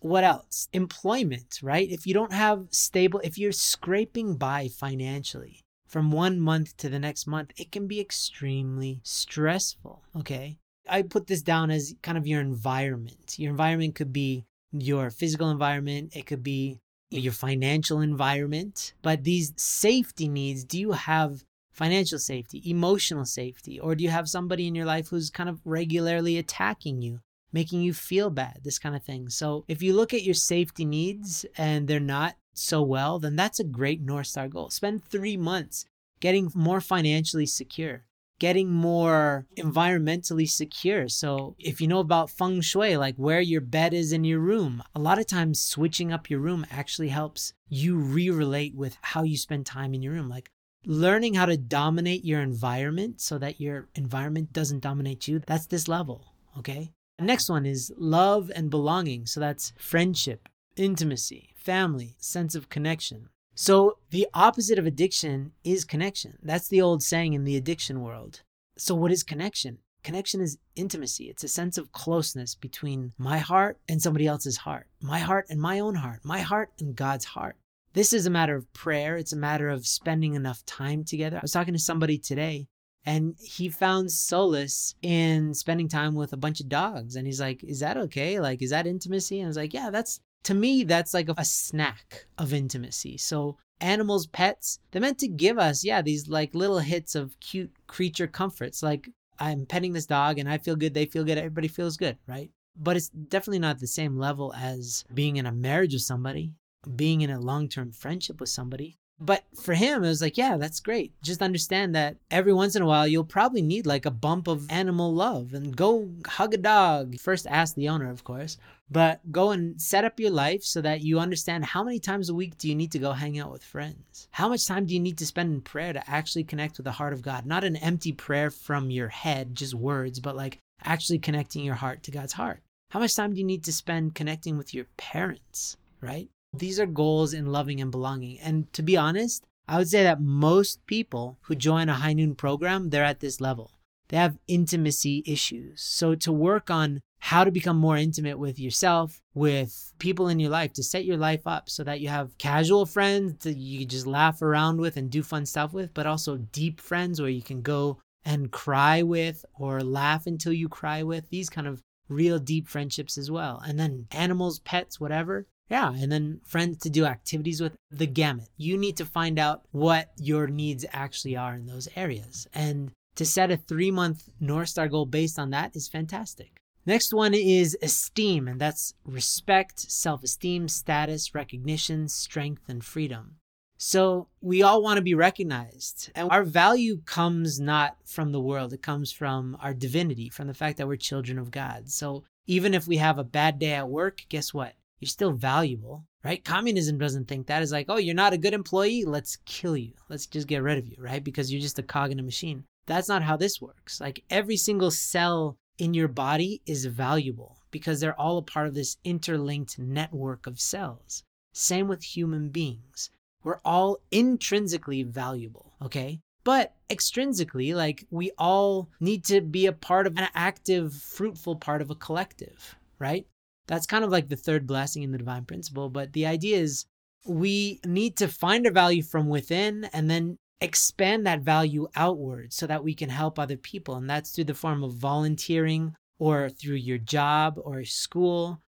What 0.00 0.24
else? 0.24 0.68
Employment, 0.72 1.60
right? 1.62 1.88
If 1.90 2.06
you 2.06 2.14
don't 2.14 2.32
have 2.32 2.66
stable, 2.70 3.20
if 3.24 3.38
you're 3.38 3.52
scraping 3.52 4.36
by 4.36 4.68
financially 4.68 5.60
from 5.86 6.10
one 6.10 6.38
month 6.38 6.76
to 6.78 6.88
the 6.88 6.98
next 6.98 7.26
month, 7.26 7.52
it 7.56 7.72
can 7.72 7.86
be 7.86 8.00
extremely 8.00 9.00
stressful. 9.02 10.02
Okay. 10.16 10.58
I 10.88 11.02
put 11.02 11.26
this 11.26 11.42
down 11.42 11.70
as 11.70 11.94
kind 12.02 12.16
of 12.16 12.26
your 12.26 12.40
environment. 12.40 13.38
Your 13.38 13.50
environment 13.50 13.94
could 13.94 14.12
be 14.12 14.44
your 14.72 15.10
physical 15.10 15.50
environment, 15.50 16.14
it 16.14 16.26
could 16.26 16.42
be 16.42 16.80
your 17.10 17.32
financial 17.32 18.00
environment. 18.00 18.92
But 19.02 19.24
these 19.24 19.52
safety 19.56 20.28
needs, 20.28 20.64
do 20.64 20.78
you 20.78 20.92
have 20.92 21.42
financial 21.70 22.18
safety, 22.18 22.62
emotional 22.68 23.24
safety, 23.24 23.78
or 23.78 23.94
do 23.94 24.04
you 24.04 24.10
have 24.10 24.28
somebody 24.28 24.66
in 24.66 24.74
your 24.74 24.84
life 24.84 25.08
who's 25.08 25.30
kind 25.30 25.48
of 25.48 25.60
regularly 25.64 26.36
attacking 26.36 27.00
you, 27.00 27.20
making 27.52 27.82
you 27.82 27.92
feel 27.92 28.30
bad, 28.30 28.60
this 28.64 28.78
kind 28.78 28.96
of 28.96 29.02
thing? 29.02 29.28
So 29.28 29.64
if 29.68 29.82
you 29.82 29.94
look 29.94 30.14
at 30.14 30.22
your 30.22 30.34
safety 30.34 30.84
needs 30.84 31.44
and 31.56 31.88
they're 31.88 32.00
not 32.00 32.36
so 32.54 32.82
well, 32.82 33.18
then 33.18 33.36
that's 33.36 33.60
a 33.60 33.64
great 33.64 34.00
North 34.00 34.26
Star 34.26 34.48
goal. 34.48 34.70
Spend 34.70 35.04
three 35.04 35.36
months 35.36 35.84
getting 36.20 36.50
more 36.54 36.80
financially 36.80 37.46
secure 37.46 38.04
getting 38.38 38.70
more 38.70 39.46
environmentally 39.56 40.48
secure. 40.48 41.08
So, 41.08 41.56
if 41.58 41.80
you 41.80 41.88
know 41.88 41.98
about 41.98 42.30
feng 42.30 42.60
shui, 42.60 42.96
like 42.96 43.16
where 43.16 43.40
your 43.40 43.60
bed 43.60 43.92
is 43.92 44.12
in 44.12 44.24
your 44.24 44.40
room, 44.40 44.82
a 44.94 45.00
lot 45.00 45.18
of 45.18 45.26
times 45.26 45.60
switching 45.60 46.12
up 46.12 46.30
your 46.30 46.40
room 46.40 46.66
actually 46.70 47.08
helps 47.08 47.52
you 47.68 47.96
re 47.96 48.30
relate 48.30 48.74
with 48.74 48.96
how 49.02 49.22
you 49.22 49.36
spend 49.36 49.66
time 49.66 49.94
in 49.94 50.02
your 50.02 50.12
room. 50.12 50.28
Like 50.28 50.50
learning 50.86 51.34
how 51.34 51.46
to 51.46 51.56
dominate 51.56 52.24
your 52.24 52.40
environment 52.40 53.20
so 53.20 53.38
that 53.38 53.60
your 53.60 53.88
environment 53.94 54.52
doesn't 54.52 54.80
dominate 54.80 55.28
you. 55.28 55.40
That's 55.46 55.66
this 55.66 55.88
level. 55.88 56.24
Okay. 56.58 56.92
Next 57.20 57.48
one 57.48 57.66
is 57.66 57.92
love 57.96 58.50
and 58.54 58.70
belonging. 58.70 59.26
So, 59.26 59.40
that's 59.40 59.72
friendship, 59.78 60.48
intimacy, 60.76 61.54
family, 61.56 62.16
sense 62.18 62.54
of 62.54 62.68
connection. 62.68 63.28
So, 63.54 63.98
the 64.10 64.28
opposite 64.34 64.78
of 64.78 64.86
addiction 64.86 65.52
is 65.64 65.84
connection. 65.84 66.38
That's 66.42 66.68
the 66.68 66.80
old 66.80 67.02
saying 67.02 67.32
in 67.32 67.44
the 67.44 67.56
addiction 67.56 68.02
world. 68.02 68.42
So, 68.76 68.94
what 68.94 69.10
is 69.10 69.24
connection? 69.24 69.78
Connection 70.04 70.40
is 70.40 70.58
intimacy. 70.76 71.24
It's 71.24 71.42
a 71.42 71.48
sense 71.48 71.76
of 71.76 71.90
closeness 71.90 72.54
between 72.54 73.12
my 73.18 73.38
heart 73.38 73.78
and 73.88 74.00
somebody 74.00 74.26
else's 74.28 74.58
heart, 74.58 74.86
my 75.02 75.18
heart 75.18 75.46
and 75.50 75.60
my 75.60 75.80
own 75.80 75.96
heart, 75.96 76.20
my 76.22 76.40
heart 76.40 76.70
and 76.78 76.94
God's 76.94 77.24
heart. 77.24 77.56
This 77.94 78.12
is 78.12 78.26
a 78.26 78.30
matter 78.30 78.54
of 78.54 78.72
prayer. 78.72 79.16
It's 79.16 79.32
a 79.32 79.36
matter 79.36 79.68
of 79.68 79.86
spending 79.86 80.34
enough 80.34 80.64
time 80.64 81.02
together. 81.02 81.38
I 81.38 81.42
was 81.42 81.52
talking 81.52 81.74
to 81.74 81.80
somebody 81.80 82.16
today 82.16 82.68
and 83.08 83.36
he 83.40 83.70
found 83.70 84.12
solace 84.12 84.94
in 85.00 85.54
spending 85.54 85.88
time 85.88 86.14
with 86.14 86.34
a 86.34 86.36
bunch 86.36 86.60
of 86.60 86.68
dogs. 86.68 87.16
And 87.16 87.26
he's 87.26 87.40
like, 87.40 87.64
Is 87.64 87.80
that 87.80 87.96
okay? 87.96 88.38
Like, 88.38 88.60
is 88.60 88.68
that 88.68 88.86
intimacy? 88.86 89.38
And 89.40 89.46
I 89.46 89.48
was 89.48 89.56
like, 89.56 89.72
Yeah, 89.72 89.88
that's 89.88 90.20
to 90.44 90.52
me, 90.52 90.84
that's 90.84 91.14
like 91.14 91.30
a, 91.30 91.44
snack 91.44 92.26
of 92.36 92.52
intimacy. 92.52 93.16
So 93.16 93.56
animals, 93.80 94.26
pets, 94.26 94.78
they're 94.90 95.00
meant 95.00 95.18
to 95.20 95.28
give 95.28 95.58
us, 95.58 95.82
yeah, 95.84 96.02
these 96.02 96.28
like 96.28 96.54
little 96.54 96.80
hits 96.80 97.14
of 97.14 97.40
cute 97.40 97.72
creature 97.86 98.26
comforts. 98.26 98.82
Like 98.82 99.08
I'm 99.38 99.64
petting 99.64 99.94
this 99.94 100.06
dog 100.06 100.38
and 100.38 100.48
I 100.48 100.58
feel 100.58 100.76
good, 100.76 100.92
they 100.92 101.06
feel 101.06 101.24
good, 101.24 101.38
everybody 101.38 101.68
feels 101.68 101.96
good, 101.96 102.18
right? 102.26 102.50
But 102.76 102.98
it's 102.98 103.08
definitely 103.08 103.60
not 103.60 103.78
the 103.78 103.86
same 103.86 104.18
level 104.18 104.52
as 104.54 105.06
being 105.14 105.36
in 105.36 105.46
a 105.46 105.52
marriage 105.52 105.94
with 105.94 106.02
somebody, 106.02 106.52
being 106.94 107.22
in 107.22 107.30
a 107.30 107.40
long 107.40 107.70
term 107.70 107.90
friendship 107.90 108.38
with 108.38 108.50
somebody. 108.50 108.97
But 109.20 109.44
for 109.60 109.74
him, 109.74 110.04
it 110.04 110.08
was 110.08 110.22
like, 110.22 110.38
yeah, 110.38 110.56
that's 110.56 110.80
great. 110.80 111.12
Just 111.22 111.42
understand 111.42 111.94
that 111.94 112.16
every 112.30 112.52
once 112.52 112.76
in 112.76 112.82
a 112.82 112.86
while, 112.86 113.06
you'll 113.06 113.24
probably 113.24 113.62
need 113.62 113.84
like 113.86 114.06
a 114.06 114.12
bump 114.12 114.46
of 114.46 114.70
animal 114.70 115.12
love 115.12 115.54
and 115.54 115.76
go 115.76 116.08
hug 116.26 116.54
a 116.54 116.58
dog. 116.58 117.18
First, 117.18 117.46
ask 117.48 117.74
the 117.74 117.88
owner, 117.88 118.10
of 118.10 118.22
course, 118.22 118.58
but 118.90 119.20
go 119.32 119.50
and 119.50 119.80
set 119.80 120.04
up 120.04 120.20
your 120.20 120.30
life 120.30 120.62
so 120.62 120.80
that 120.82 121.00
you 121.00 121.18
understand 121.18 121.64
how 121.64 121.82
many 121.82 121.98
times 121.98 122.28
a 122.28 122.34
week 122.34 122.56
do 122.58 122.68
you 122.68 122.76
need 122.76 122.92
to 122.92 123.00
go 123.00 123.12
hang 123.12 123.38
out 123.38 123.50
with 123.50 123.64
friends? 123.64 124.28
How 124.30 124.48
much 124.48 124.66
time 124.66 124.86
do 124.86 124.94
you 124.94 125.00
need 125.00 125.18
to 125.18 125.26
spend 125.26 125.52
in 125.52 125.60
prayer 125.62 125.92
to 125.92 126.10
actually 126.10 126.44
connect 126.44 126.76
with 126.76 126.84
the 126.84 126.92
heart 126.92 127.12
of 127.12 127.22
God? 127.22 127.44
Not 127.44 127.64
an 127.64 127.76
empty 127.76 128.12
prayer 128.12 128.50
from 128.50 128.90
your 128.90 129.08
head, 129.08 129.54
just 129.54 129.74
words, 129.74 130.20
but 130.20 130.36
like 130.36 130.58
actually 130.84 131.18
connecting 131.18 131.64
your 131.64 131.74
heart 131.74 132.04
to 132.04 132.12
God's 132.12 132.34
heart. 132.34 132.60
How 132.90 133.00
much 133.00 133.16
time 133.16 133.34
do 133.34 133.40
you 133.40 133.44
need 133.44 133.64
to 133.64 133.72
spend 133.72 134.14
connecting 134.14 134.56
with 134.56 134.72
your 134.72 134.86
parents, 134.96 135.76
right? 136.00 136.28
These 136.52 136.80
are 136.80 136.86
goals 136.86 137.32
in 137.34 137.46
loving 137.46 137.80
and 137.80 137.90
belonging. 137.90 138.38
And 138.40 138.72
to 138.72 138.82
be 138.82 138.96
honest, 138.96 139.44
I 139.66 139.78
would 139.78 139.88
say 139.88 140.02
that 140.02 140.20
most 140.20 140.84
people 140.86 141.38
who 141.42 141.54
join 141.54 141.88
a 141.88 141.94
high 141.94 142.14
noon 142.14 142.34
program, 142.34 142.90
they're 142.90 143.04
at 143.04 143.20
this 143.20 143.40
level. 143.40 143.72
They 144.08 144.16
have 144.16 144.38
intimacy 144.48 145.22
issues. 145.26 145.82
So 145.82 146.14
to 146.14 146.32
work 146.32 146.70
on 146.70 147.00
how 147.20 147.44
to 147.44 147.50
become 147.50 147.76
more 147.76 147.96
intimate 147.96 148.38
with 148.38 148.58
yourself, 148.58 149.20
with 149.34 149.92
people 149.98 150.28
in 150.28 150.40
your 150.40 150.50
life, 150.50 150.72
to 150.74 150.82
set 150.82 151.04
your 151.04 151.18
life 151.18 151.46
up 151.46 151.68
so 151.68 151.84
that 151.84 152.00
you 152.00 152.08
have 152.08 152.38
casual 152.38 152.86
friends 152.86 153.44
that 153.44 153.56
you 153.56 153.84
just 153.84 154.06
laugh 154.06 154.40
around 154.40 154.80
with 154.80 154.96
and 154.96 155.10
do 155.10 155.22
fun 155.22 155.44
stuff 155.44 155.74
with, 155.74 155.92
but 155.92 156.06
also 156.06 156.36
deep 156.36 156.80
friends 156.80 157.20
where 157.20 157.28
you 157.28 157.42
can 157.42 157.60
go 157.60 157.98
and 158.24 158.50
cry 158.50 159.02
with 159.02 159.44
or 159.54 159.82
laugh 159.82 160.26
until 160.26 160.52
you 160.52 160.68
cry 160.68 161.02
with, 161.02 161.28
these 161.28 161.50
kind 161.50 161.66
of 161.66 161.82
real 162.08 162.38
deep 162.38 162.68
friendships 162.68 163.18
as 163.18 163.30
well. 163.30 163.62
And 163.66 163.78
then 163.78 164.06
animals, 164.12 164.60
pets, 164.60 164.98
whatever. 164.98 165.46
Yeah, 165.70 165.92
and 165.92 166.10
then 166.10 166.40
friends 166.44 166.78
to 166.78 166.90
do 166.90 167.04
activities 167.04 167.60
with 167.60 167.74
the 167.90 168.06
gamut. 168.06 168.48
You 168.56 168.78
need 168.78 168.96
to 168.96 169.04
find 169.04 169.38
out 169.38 169.62
what 169.70 170.12
your 170.16 170.46
needs 170.46 170.84
actually 170.92 171.36
are 171.36 171.54
in 171.54 171.66
those 171.66 171.88
areas. 171.94 172.46
And 172.54 172.90
to 173.16 173.26
set 173.26 173.50
a 173.50 173.56
three 173.56 173.90
month 173.90 174.28
North 174.40 174.70
Star 174.70 174.88
goal 174.88 175.04
based 175.04 175.38
on 175.38 175.50
that 175.50 175.76
is 175.76 175.88
fantastic. 175.88 176.58
Next 176.86 177.12
one 177.12 177.34
is 177.34 177.76
esteem, 177.82 178.48
and 178.48 178.58
that's 178.58 178.94
respect, 179.04 179.78
self 179.78 180.22
esteem, 180.22 180.68
status, 180.68 181.34
recognition, 181.34 182.08
strength, 182.08 182.62
and 182.66 182.82
freedom. 182.82 183.36
So 183.76 184.28
we 184.40 184.62
all 184.62 184.82
want 184.82 184.96
to 184.96 185.02
be 185.02 185.14
recognized. 185.14 186.10
And 186.14 186.30
our 186.30 186.44
value 186.44 187.02
comes 187.04 187.60
not 187.60 187.96
from 188.06 188.32
the 188.32 188.40
world, 188.40 188.72
it 188.72 188.82
comes 188.82 189.12
from 189.12 189.56
our 189.60 189.74
divinity, 189.74 190.30
from 190.30 190.46
the 190.46 190.54
fact 190.54 190.78
that 190.78 190.88
we're 190.88 190.96
children 190.96 191.38
of 191.38 191.50
God. 191.50 191.90
So 191.90 192.24
even 192.46 192.72
if 192.72 192.88
we 192.88 192.96
have 192.96 193.18
a 193.18 193.24
bad 193.24 193.58
day 193.58 193.74
at 193.74 193.88
work, 193.88 194.24
guess 194.30 194.54
what? 194.54 194.72
You're 195.00 195.08
still 195.08 195.32
valuable, 195.32 196.04
right? 196.24 196.44
Communism 196.44 196.98
doesn't 196.98 197.28
think 197.28 197.46
that 197.46 197.62
is 197.62 197.72
like, 197.72 197.86
oh, 197.88 197.98
you're 197.98 198.14
not 198.14 198.32
a 198.32 198.38
good 198.38 198.54
employee, 198.54 199.04
let's 199.04 199.36
kill 199.44 199.76
you. 199.76 199.92
Let's 200.08 200.26
just 200.26 200.48
get 200.48 200.62
rid 200.62 200.78
of 200.78 200.86
you, 200.86 200.96
right? 200.98 201.22
Because 201.22 201.52
you're 201.52 201.60
just 201.60 201.78
a 201.78 201.82
cog 201.82 202.10
in 202.10 202.18
a 202.18 202.22
machine. 202.22 202.64
That's 202.86 203.08
not 203.08 203.22
how 203.22 203.36
this 203.36 203.60
works. 203.60 204.00
Like 204.00 204.24
every 204.30 204.56
single 204.56 204.90
cell 204.90 205.56
in 205.78 205.94
your 205.94 206.08
body 206.08 206.60
is 206.66 206.86
valuable 206.86 207.58
because 207.70 208.00
they're 208.00 208.18
all 208.18 208.38
a 208.38 208.42
part 208.42 208.66
of 208.66 208.74
this 208.74 208.96
interlinked 209.04 209.78
network 209.78 210.46
of 210.46 210.60
cells. 210.60 211.22
Same 211.52 211.88
with 211.88 212.02
human 212.02 212.48
beings. 212.48 213.10
We're 213.44 213.60
all 213.64 213.98
intrinsically 214.10 215.02
valuable, 215.02 215.74
okay? 215.82 216.20
But 216.44 216.74
extrinsically, 216.88 217.74
like 217.74 218.06
we 218.10 218.30
all 218.38 218.88
need 219.00 219.24
to 219.26 219.40
be 219.40 219.66
a 219.66 219.72
part 219.72 220.06
of 220.06 220.16
an 220.16 220.28
active, 220.34 220.94
fruitful 220.94 221.56
part 221.56 221.82
of 221.82 221.90
a 221.90 221.94
collective, 221.94 222.76
right? 222.98 223.26
That's 223.68 223.86
kind 223.86 224.04
of 224.04 224.10
like 224.10 224.28
the 224.28 224.36
third 224.36 224.66
blessing 224.66 225.04
in 225.04 225.12
the 225.12 225.18
divine 225.18 225.44
principle. 225.44 225.88
But 225.88 226.12
the 226.12 226.26
idea 226.26 226.56
is 226.56 226.86
we 227.26 227.80
need 227.86 228.16
to 228.16 228.26
find 228.26 228.66
our 228.66 228.72
value 228.72 229.02
from 229.02 229.28
within 229.28 229.84
and 229.92 230.10
then 230.10 230.38
expand 230.60 231.26
that 231.26 231.42
value 231.42 231.86
outward 231.94 232.52
so 232.52 232.66
that 232.66 232.82
we 232.82 232.94
can 232.94 233.10
help 233.10 233.38
other 233.38 233.56
people. 233.56 233.94
And 233.94 234.10
that's 234.10 234.30
through 234.30 234.44
the 234.44 234.54
form 234.54 234.82
of 234.82 234.94
volunteering 234.94 235.94
or 236.18 236.48
through 236.48 236.76
your 236.76 236.98
job 236.98 237.60
or 237.62 237.84
school, 237.84 238.60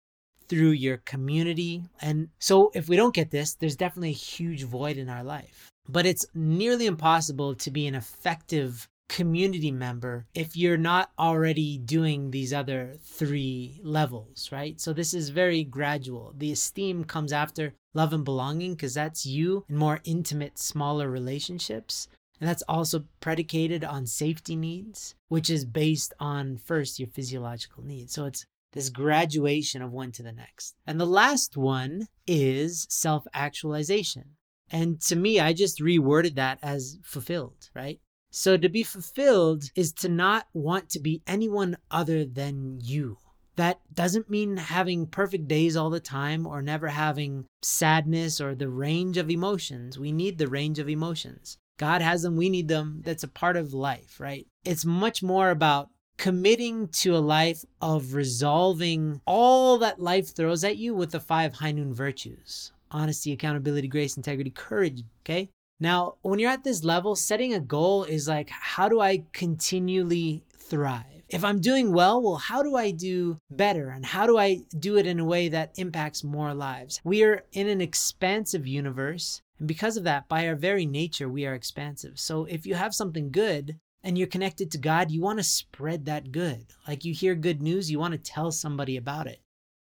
through 0.49 0.71
your 0.71 0.99
community. 0.99 1.85
And 2.01 2.29
so 2.39 2.71
if 2.75 2.89
we 2.89 2.97
don't 2.97 3.15
get 3.15 3.31
this, 3.31 3.55
there's 3.55 3.77
definitely 3.77 4.11
a 4.11 4.13
huge 4.13 4.65
void 4.65 4.99
in 4.99 5.09
our 5.09 5.25
life. 5.25 5.71
But 5.89 6.07
it's 6.07 6.27
nearly 6.35 6.87
impossible 6.87 7.55
to 7.57 7.71
be 7.71 7.87
an 7.87 7.95
effective 7.95 8.87
community 9.11 9.73
member 9.73 10.25
if 10.35 10.57
you're 10.57 10.77
not 10.77 11.11
already 11.19 11.77
doing 11.79 12.31
these 12.31 12.53
other 12.53 12.95
three 13.03 13.81
levels, 13.83 14.49
right? 14.53 14.81
So 14.81 14.93
this 14.93 15.13
is 15.13 15.31
very 15.31 15.65
gradual. 15.65 16.33
The 16.39 16.53
esteem 16.53 17.03
comes 17.03 17.33
after 17.33 17.75
love 17.93 18.13
and 18.13 18.25
belonging 18.25 18.75
because 18.75 18.95
that's 18.95 19.27
you 19.27 19.65
in 19.69 19.77
more 19.77 19.99
intimate, 20.05 20.61
smaller 20.61 21.11
relationships. 21.11 22.07
And 22.41 22.49
that's 22.49 22.63
also 22.69 23.05
predicated 23.19 23.85
on 23.85 24.07
safety 24.07 24.55
needs, 24.55 25.17
which 25.29 25.51
is 25.51 25.65
based 25.65 26.15
on 26.21 26.57
first 26.57 27.01
your 27.01 27.09
physiological 27.09 27.83
needs. 27.83 28.15
So 28.15 28.27
it's 28.27 28.47
this 28.73 28.91
graduation 28.91 29.83
of 29.83 29.91
one 29.91 30.13
to 30.13 30.23
the 30.23 30.33
next. 30.33 30.77
And 30.87 31.01
the 31.01 31.05
last 31.05 31.57
one 31.57 32.07
is 32.29 32.87
self 32.89 33.27
actualization. 33.35 34.37
And 34.71 35.01
to 35.03 35.17
me, 35.17 35.41
I 35.41 35.53
just 35.53 35.81
reworded 35.81 36.37
that 36.37 36.61
as 36.63 36.99
fulfilled, 37.03 37.71
right? 37.75 37.99
So 38.31 38.57
to 38.57 38.69
be 38.69 38.83
fulfilled 38.83 39.65
is 39.75 39.93
to 39.95 40.09
not 40.09 40.47
want 40.53 40.89
to 40.91 41.01
be 41.01 41.23
anyone 41.27 41.77
other 41.91 42.25
than 42.25 42.79
you. 42.81 43.19
That 43.57 43.81
doesn't 43.93 44.31
mean 44.31 44.57
having 44.57 45.07
perfect 45.07 45.49
days 45.49 45.77
all 45.77 45.91
the 45.91 46.01
time 46.01 46.47
or 46.47 46.63
never 46.63 46.89
having 46.89 47.45
sadness 47.63 48.41
or 48.41 48.55
the 48.55 48.69
range 48.69 49.17
of 49.17 49.31
emotions. 49.31 49.99
We 49.99 50.13
need 50.13 50.39
the 50.39 50.49
range 50.49 50.79
of 50.79 50.89
emotions. 50.89 51.59
God 51.79 52.03
has 52.03 52.23
them, 52.23 52.37
we 52.37 52.49
need 52.49 52.69
them. 52.69 53.03
That's 53.05 53.25
a 53.25 53.29
part 53.29 53.57
of 53.57 53.75
life, 53.75 54.21
right? 54.21 54.47
It's 54.65 54.85
much 54.85 55.23
more 55.23 55.51
about 55.51 55.89
committing 56.17 56.89
to 56.89 57.17
a 57.17 57.19
life 57.19 57.65
of 57.81 58.15
resolving 58.15 59.21
all 59.27 59.79
that 59.79 59.99
life 59.99 60.35
throws 60.37 60.63
at 60.63 60.77
you 60.77 60.95
with 60.95 61.11
the 61.11 61.21
five 61.21 61.55
high 61.55 61.73
noon 61.73 61.95
virtues 61.95 62.73
honesty, 62.91 63.33
accountability, 63.33 63.89
grace, 63.89 64.17
integrity, 64.17 64.51
courage. 64.51 65.03
Okay. 65.23 65.49
Now, 65.81 66.17
when 66.21 66.39
you're 66.39 66.51
at 66.51 66.63
this 66.63 66.85
level, 66.85 67.17
setting 67.17 67.55
a 67.55 67.61
goal 67.61 68.05
is 68.05 68.29
like, 68.29 68.51
how 68.51 68.89
do 68.89 69.01
I 69.01 69.25
continually 69.33 70.45
thrive? 70.57 71.07
If 71.31 71.45
I'm 71.45 71.61
doing 71.61 71.93
well, 71.93 72.21
well, 72.21 72.37
how 72.37 72.63
do 72.63 72.77
I 72.77 72.91
do 72.91 73.39
better? 73.51 73.89
And 73.89 74.05
how 74.05 74.27
do 74.27 74.37
I 74.37 74.61
do 74.79 74.99
it 74.99 75.07
in 75.07 75.19
a 75.19 75.25
way 75.25 75.49
that 75.49 75.73
impacts 75.79 76.23
more 76.23 76.53
lives? 76.53 77.01
We 77.03 77.23
are 77.23 77.45
in 77.53 77.69
an 77.69 77.81
expansive 77.81 78.67
universe. 78.67 79.41
And 79.59 79.67
because 79.67 79.97
of 79.97 80.05
that, 80.05 80.29
by 80.29 80.47
our 80.47 80.57
very 80.57 80.87
nature, 80.87 81.29
we 81.29 81.47
are 81.47 81.55
expansive. 81.55 82.19
So 82.19 82.45
if 82.45 82.67
you 82.67 82.75
have 82.75 82.95
something 82.95 83.31
good, 83.31 83.79
and 84.03 84.17
you're 84.17 84.27
connected 84.27 84.71
to 84.71 84.79
God, 84.79 85.11
you 85.11 85.21
want 85.21 85.39
to 85.39 85.45
spread 85.45 86.07
that 86.07 86.33
good. 86.33 86.67
Like 86.89 87.05
you 87.05 87.13
hear 87.13 87.35
good 87.35 87.61
news, 87.61 87.91
you 87.91 87.99
want 87.99 88.13
to 88.13 88.19
tell 88.19 88.51
somebody 88.51 88.97
about 88.97 89.27
it. 89.27 89.41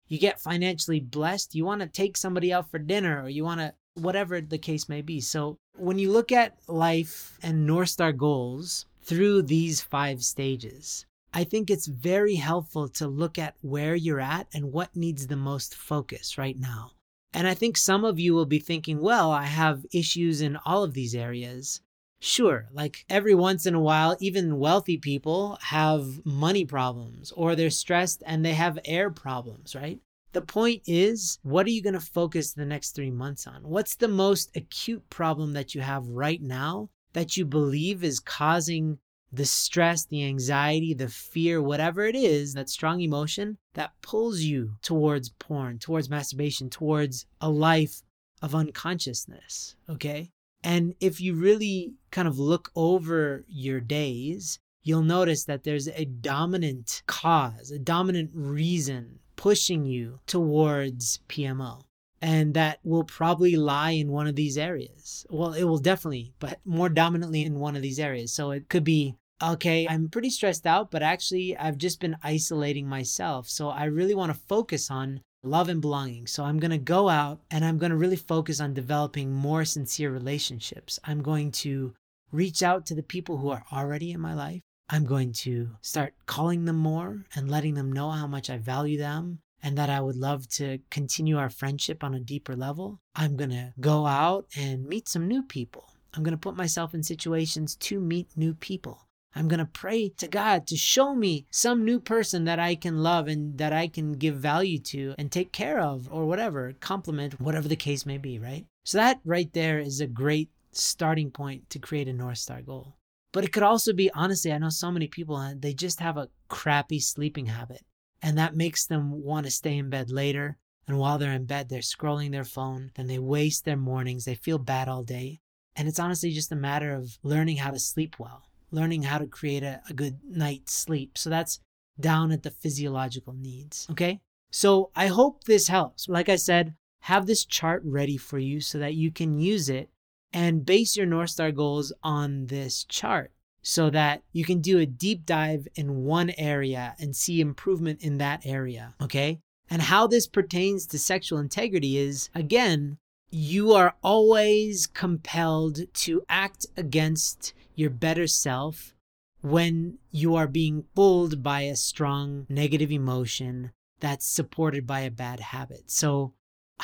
You 0.07 0.19
get 0.19 0.39
financially 0.39 0.99
blessed, 0.99 1.55
you 1.55 1.65
want 1.65 1.81
to 1.81 1.87
take 1.87 2.17
somebody 2.17 2.53
out 2.53 2.69
for 2.69 2.77
dinner 2.77 3.23
or 3.23 3.29
you 3.29 3.43
want 3.43 3.61
to, 3.61 3.73
whatever 3.95 4.39
the 4.41 4.57
case 4.57 4.87
may 4.87 5.01
be. 5.01 5.19
So 5.19 5.57
when 5.77 5.97
you 5.97 6.11
look 6.11 6.31
at 6.31 6.57
life 6.67 7.37
and 7.41 7.65
North 7.65 7.89
Star 7.89 8.13
goals 8.13 8.85
through 9.01 9.41
these 9.41 9.81
five 9.81 10.23
stages, 10.23 11.05
I 11.33 11.43
think 11.43 11.69
it's 11.69 11.87
very 11.87 12.35
helpful 12.35 12.87
to 12.89 13.07
look 13.07 13.39
at 13.39 13.55
where 13.61 13.95
you're 13.95 14.19
at 14.19 14.47
and 14.53 14.71
what 14.71 14.95
needs 14.95 15.27
the 15.27 15.35
most 15.35 15.73
focus 15.73 16.37
right 16.37 16.57
now. 16.57 16.91
And 17.33 17.47
I 17.47 17.55
think 17.55 17.75
some 17.75 18.05
of 18.05 18.19
you 18.19 18.35
will 18.35 18.45
be 18.45 18.59
thinking, 18.59 19.01
well, 19.01 19.31
I 19.31 19.45
have 19.45 19.85
issues 19.91 20.41
in 20.41 20.57
all 20.63 20.83
of 20.83 20.93
these 20.93 21.15
areas. 21.15 21.81
Sure, 22.19 22.69
like 22.71 23.03
every 23.09 23.33
once 23.33 23.65
in 23.65 23.73
a 23.73 23.81
while, 23.81 24.15
even 24.19 24.59
wealthy 24.59 24.97
people 24.97 25.57
have 25.61 26.23
money 26.23 26.63
problems 26.63 27.33
or 27.35 27.55
they're 27.55 27.71
stressed 27.71 28.21
and 28.25 28.45
they 28.45 28.53
have 28.53 28.79
air 28.85 29.09
problems, 29.09 29.75
right? 29.75 29.99
The 30.33 30.41
point 30.41 30.81
is, 30.87 31.37
what 31.43 31.67
are 31.67 31.69
you 31.69 31.83
going 31.83 31.93
to 31.93 31.99
focus 31.99 32.53
the 32.53 32.65
next 32.65 32.91
three 32.91 33.11
months 33.11 33.45
on? 33.45 33.61
What's 33.61 33.95
the 33.95 34.07
most 34.07 34.55
acute 34.55 35.07
problem 35.09 35.53
that 35.53 35.75
you 35.75 35.81
have 35.81 36.07
right 36.07 36.41
now 36.41 36.89
that 37.13 37.37
you 37.37 37.45
believe 37.45 38.03
is 38.03 38.19
causing 38.19 38.97
the 39.31 39.45
stress, 39.45 40.05
the 40.05 40.25
anxiety, 40.25 40.93
the 40.93 41.07
fear, 41.07 41.61
whatever 41.61 42.05
it 42.05 42.15
is, 42.15 42.53
that 42.53 42.69
strong 42.69 43.01
emotion 43.01 43.57
that 43.75 43.93
pulls 44.01 44.41
you 44.41 44.73
towards 44.81 45.29
porn, 45.29 45.77
towards 45.79 46.09
masturbation, 46.09 46.69
towards 46.69 47.25
a 47.39 47.49
life 47.49 48.01
of 48.41 48.55
unconsciousness? 48.55 49.75
Okay. 49.87 50.31
And 50.63 50.95
if 50.99 51.21
you 51.21 51.35
really 51.35 51.93
kind 52.11 52.27
of 52.27 52.39
look 52.39 52.71
over 52.75 53.43
your 53.47 53.79
days, 53.79 54.59
you'll 54.81 55.03
notice 55.03 55.45
that 55.45 55.63
there's 55.63 55.87
a 55.89 56.05
dominant 56.05 57.03
cause, 57.05 57.69
a 57.69 57.79
dominant 57.79 58.31
reason 58.33 59.19
pushing 59.35 59.85
you 59.85 60.19
towards 60.27 61.19
PMO. 61.29 61.81
And 62.21 62.53
that 62.53 62.79
will 62.83 63.03
probably 63.03 63.57
lie 63.57 63.91
in 63.91 64.09
one 64.09 64.27
of 64.27 64.35
these 64.35 64.57
areas. 64.57 65.25
Well, 65.29 65.53
it 65.53 65.65
will 65.65 65.77
definitely, 65.77 66.33
but 66.39 66.59
more 66.63 66.87
dominantly 66.87 67.43
in 67.43 67.59
one 67.59 67.75
of 67.75 67.81
these 67.81 67.99
areas. 67.99 68.31
So 68.31 68.51
it 68.51 68.69
could 68.69 68.85
be 68.85 69.15
okay, 69.41 69.87
I'm 69.89 70.07
pretty 70.07 70.29
stressed 70.29 70.65
out, 70.65 70.89
but 70.89 71.03
actually 71.03 71.57
I've 71.57 71.77
just 71.77 71.99
been 71.99 72.15
isolating 72.23 72.87
myself. 72.87 73.49
So 73.49 73.69
I 73.69 73.85
really 73.85 74.15
want 74.15 74.31
to 74.33 74.39
focus 74.47 74.89
on 74.89 75.21
love 75.43 75.67
and 75.67 75.81
belonging. 75.81 76.27
So 76.27 76.45
I'm 76.45 76.59
going 76.59 76.71
to 76.71 76.77
go 76.77 77.09
out 77.09 77.41
and 77.51 77.65
I'm 77.65 77.77
going 77.77 77.89
to 77.89 77.97
really 77.97 78.15
focus 78.15 78.61
on 78.61 78.73
developing 78.73 79.33
more 79.33 79.65
sincere 79.65 80.11
relationships. 80.11 80.99
I'm 81.03 81.21
going 81.21 81.51
to 81.51 81.93
reach 82.31 82.63
out 82.63 82.85
to 82.87 82.95
the 82.95 83.03
people 83.03 83.37
who 83.37 83.49
are 83.49 83.65
already 83.71 84.11
in 84.11 84.21
my 84.21 84.33
life. 84.33 84.61
I'm 84.89 85.05
going 85.05 85.33
to 85.43 85.69
start 85.81 86.13
calling 86.25 86.65
them 86.65 86.75
more 86.75 87.25
and 87.35 87.49
letting 87.49 87.73
them 87.73 87.91
know 87.91 88.11
how 88.11 88.27
much 88.27 88.49
I 88.49 88.57
value 88.57 88.97
them 88.97 89.39
and 89.61 89.77
that 89.77 89.89
I 89.89 90.01
would 90.01 90.17
love 90.17 90.47
to 90.49 90.79
continue 90.91 91.37
our 91.37 91.49
friendship 91.49 92.03
on 92.03 92.13
a 92.13 92.19
deeper 92.19 92.55
level. 92.55 92.99
I'm 93.15 93.37
going 93.37 93.51
to 93.51 93.73
go 93.79 94.05
out 94.05 94.47
and 94.57 94.85
meet 94.85 95.07
some 95.07 95.27
new 95.27 95.41
people. 95.41 95.89
I'm 96.13 96.21
going 96.21 96.33
to 96.33 96.37
put 96.37 96.57
myself 96.57 96.93
in 96.93 97.01
situations 97.01 97.75
to 97.77 97.99
meet 97.99 98.27
new 98.35 98.53
people. 98.53 99.07
I'm 99.35 99.47
going 99.47 99.59
to 99.59 99.65
pray 99.65 100.09
to 100.09 100.27
God 100.27 100.67
to 100.67 100.77
show 100.77 101.15
me 101.15 101.47
some 101.49 101.83
new 101.83 101.99
person 101.99 102.43
that 102.43 102.59
I 102.59 102.75
can 102.75 103.01
love 103.01 103.27
and 103.27 103.57
that 103.57 103.73
I 103.73 103.87
can 103.87 104.13
give 104.13 104.35
value 104.35 104.77
to 104.79 105.15
and 105.17 105.31
take 105.31 105.51
care 105.51 105.79
of 105.79 106.07
or 106.11 106.25
whatever, 106.25 106.73
compliment, 106.81 107.39
whatever 107.39 107.67
the 107.67 107.75
case 107.75 108.05
may 108.05 108.19
be, 108.19 108.37
right? 108.37 108.65
So 108.83 108.99
that 108.99 109.21
right 109.25 109.51
there 109.53 109.79
is 109.79 110.01
a 110.01 110.07
great 110.07 110.49
starting 110.71 111.31
point 111.31 111.69
to 111.71 111.79
create 111.79 112.07
a 112.07 112.13
North 112.13 112.37
Star 112.37 112.61
goal. 112.61 112.95
But 113.33 113.43
it 113.43 113.51
could 113.51 113.63
also 113.63 113.91
be, 113.91 114.09
honestly, 114.11 114.53
I 114.53 114.57
know 114.57 114.69
so 114.69 114.91
many 114.91 115.07
people, 115.07 115.35
uh, 115.35 115.53
they 115.57 115.73
just 115.73 115.99
have 115.99 116.15
a 116.15 116.29
crappy 116.47 116.99
sleeping 116.99 117.47
habit. 117.47 117.81
And 118.21 118.37
that 118.37 118.55
makes 118.55 118.85
them 118.85 119.11
want 119.11 119.45
to 119.45 119.51
stay 119.51 119.77
in 119.77 119.89
bed 119.89 120.09
later. 120.09 120.57
And 120.87 120.97
while 120.97 121.17
they're 121.17 121.33
in 121.33 121.45
bed, 121.45 121.67
they're 121.67 121.79
scrolling 121.79 122.31
their 122.31 122.45
phone. 122.45 122.91
Then 122.95 123.07
they 123.07 123.19
waste 123.19 123.65
their 123.65 123.75
mornings. 123.75 124.23
They 124.23 124.35
feel 124.35 124.59
bad 124.59 124.87
all 124.87 125.03
day. 125.03 125.41
And 125.75 125.89
it's 125.89 125.99
honestly 125.99 126.31
just 126.31 126.51
a 126.53 126.55
matter 126.55 126.93
of 126.93 127.17
learning 127.23 127.57
how 127.57 127.71
to 127.71 127.79
sleep 127.79 128.15
well 128.19 128.43
learning 128.73 129.03
how 129.03 129.19
to 129.19 129.27
create 129.27 129.63
a, 129.63 129.81
a 129.89 129.93
good 129.93 130.19
night's 130.27 130.73
sleep. 130.73 131.17
So 131.17 131.29
that's 131.29 131.59
down 131.99 132.31
at 132.31 132.43
the 132.43 132.51
physiological 132.51 133.33
needs. 133.33 133.87
Okay. 133.91 134.19
So 134.51 134.89
I 134.95 135.07
hope 135.07 135.43
this 135.43 135.67
helps. 135.67 136.09
Like 136.09 136.27
I 136.27 136.35
said, 136.35 136.73
have 137.01 137.25
this 137.25 137.45
chart 137.45 137.83
ready 137.85 138.17
for 138.17 138.39
you 138.39 138.59
so 138.59 138.79
that 138.79 138.95
you 138.95 139.11
can 139.11 139.39
use 139.39 139.69
it 139.69 139.89
and 140.33 140.65
base 140.65 140.97
your 140.97 141.05
North 141.05 141.29
Star 141.29 141.51
goals 141.51 141.93
on 142.03 142.47
this 142.47 142.83
chart 142.85 143.31
so 143.61 143.89
that 143.89 144.23
you 144.33 144.43
can 144.43 144.59
do 144.59 144.79
a 144.79 144.85
deep 144.85 145.25
dive 145.25 145.67
in 145.75 146.03
one 146.03 146.31
area 146.37 146.95
and 146.99 147.15
see 147.15 147.39
improvement 147.39 148.01
in 148.01 148.17
that 148.17 148.41
area. 148.45 148.93
Okay. 149.01 149.39
And 149.69 149.81
how 149.81 150.07
this 150.07 150.27
pertains 150.27 150.85
to 150.87 150.99
sexual 150.99 151.39
integrity 151.39 151.97
is 151.97 152.29
again, 152.35 152.97
you 153.29 153.73
are 153.73 153.95
always 154.03 154.85
compelled 154.85 155.79
to 155.93 156.23
act 156.29 156.67
against 156.77 157.53
your 157.73 157.89
better 157.89 158.27
self 158.27 158.93
when 159.41 159.97
you 160.11 160.35
are 160.35 160.47
being 160.47 160.83
pulled 160.95 161.41
by 161.41 161.61
a 161.61 161.75
strong 161.75 162.45
negative 162.49 162.91
emotion 162.91 163.71
that's 163.99 164.25
supported 164.25 164.85
by 164.85 164.99
a 164.99 165.11
bad 165.11 165.39
habit. 165.39 165.89
So 165.89 166.33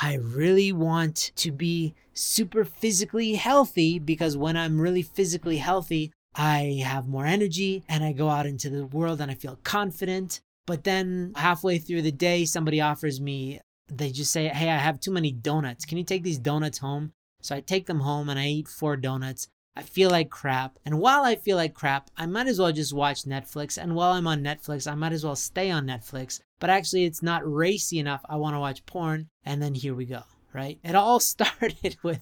I 0.02 0.14
really 0.14 0.72
want 0.72 1.32
to 1.36 1.52
be 1.52 1.94
super 2.14 2.64
physically 2.64 3.34
healthy 3.34 3.98
because 3.98 4.36
when 4.36 4.56
I'm 4.56 4.80
really 4.80 5.02
physically 5.02 5.58
healthy, 5.58 6.10
I 6.34 6.82
have 6.84 7.06
more 7.06 7.26
energy 7.26 7.84
and 7.86 8.02
I 8.02 8.12
go 8.12 8.30
out 8.30 8.46
into 8.46 8.70
the 8.70 8.86
world 8.86 9.20
and 9.20 9.30
I 9.30 9.34
feel 9.34 9.58
confident. 9.62 10.40
But 10.66 10.84
then 10.84 11.32
halfway 11.36 11.78
through 11.78 12.02
the 12.02 12.12
day, 12.12 12.46
somebody 12.46 12.80
offers 12.80 13.20
me, 13.20 13.60
they 13.88 14.10
just 14.10 14.32
say, 14.32 14.48
Hey, 14.48 14.70
I 14.70 14.78
have 14.78 15.00
too 15.00 15.10
many 15.10 15.32
donuts. 15.32 15.84
Can 15.84 15.98
you 15.98 16.04
take 16.04 16.22
these 16.22 16.38
donuts 16.38 16.78
home? 16.78 17.12
So 17.42 17.54
I 17.54 17.60
take 17.60 17.86
them 17.86 18.00
home 18.00 18.28
and 18.30 18.38
I 18.38 18.46
eat 18.46 18.68
four 18.68 18.96
donuts. 18.96 19.48
I 19.76 19.82
feel 19.82 20.10
like 20.10 20.30
crap. 20.30 20.78
And 20.84 20.98
while 20.98 21.22
I 21.22 21.36
feel 21.36 21.56
like 21.56 21.74
crap, 21.74 22.10
I 22.16 22.26
might 22.26 22.48
as 22.48 22.58
well 22.58 22.72
just 22.72 22.92
watch 22.92 23.22
Netflix. 23.22 23.80
And 23.80 23.94
while 23.94 24.12
I'm 24.12 24.26
on 24.26 24.42
Netflix, 24.42 24.90
I 24.90 24.94
might 24.94 25.12
as 25.12 25.24
well 25.24 25.36
stay 25.36 25.70
on 25.70 25.86
Netflix. 25.86 26.40
But 26.58 26.70
actually, 26.70 27.04
it's 27.04 27.22
not 27.22 27.50
racy 27.50 27.98
enough. 27.98 28.22
I 28.28 28.36
want 28.36 28.54
to 28.54 28.60
watch 28.60 28.84
porn. 28.84 29.28
And 29.44 29.62
then 29.62 29.74
here 29.74 29.94
we 29.94 30.06
go, 30.06 30.22
right? 30.52 30.78
It 30.82 30.94
all 30.94 31.20
started 31.20 31.96
with 32.02 32.20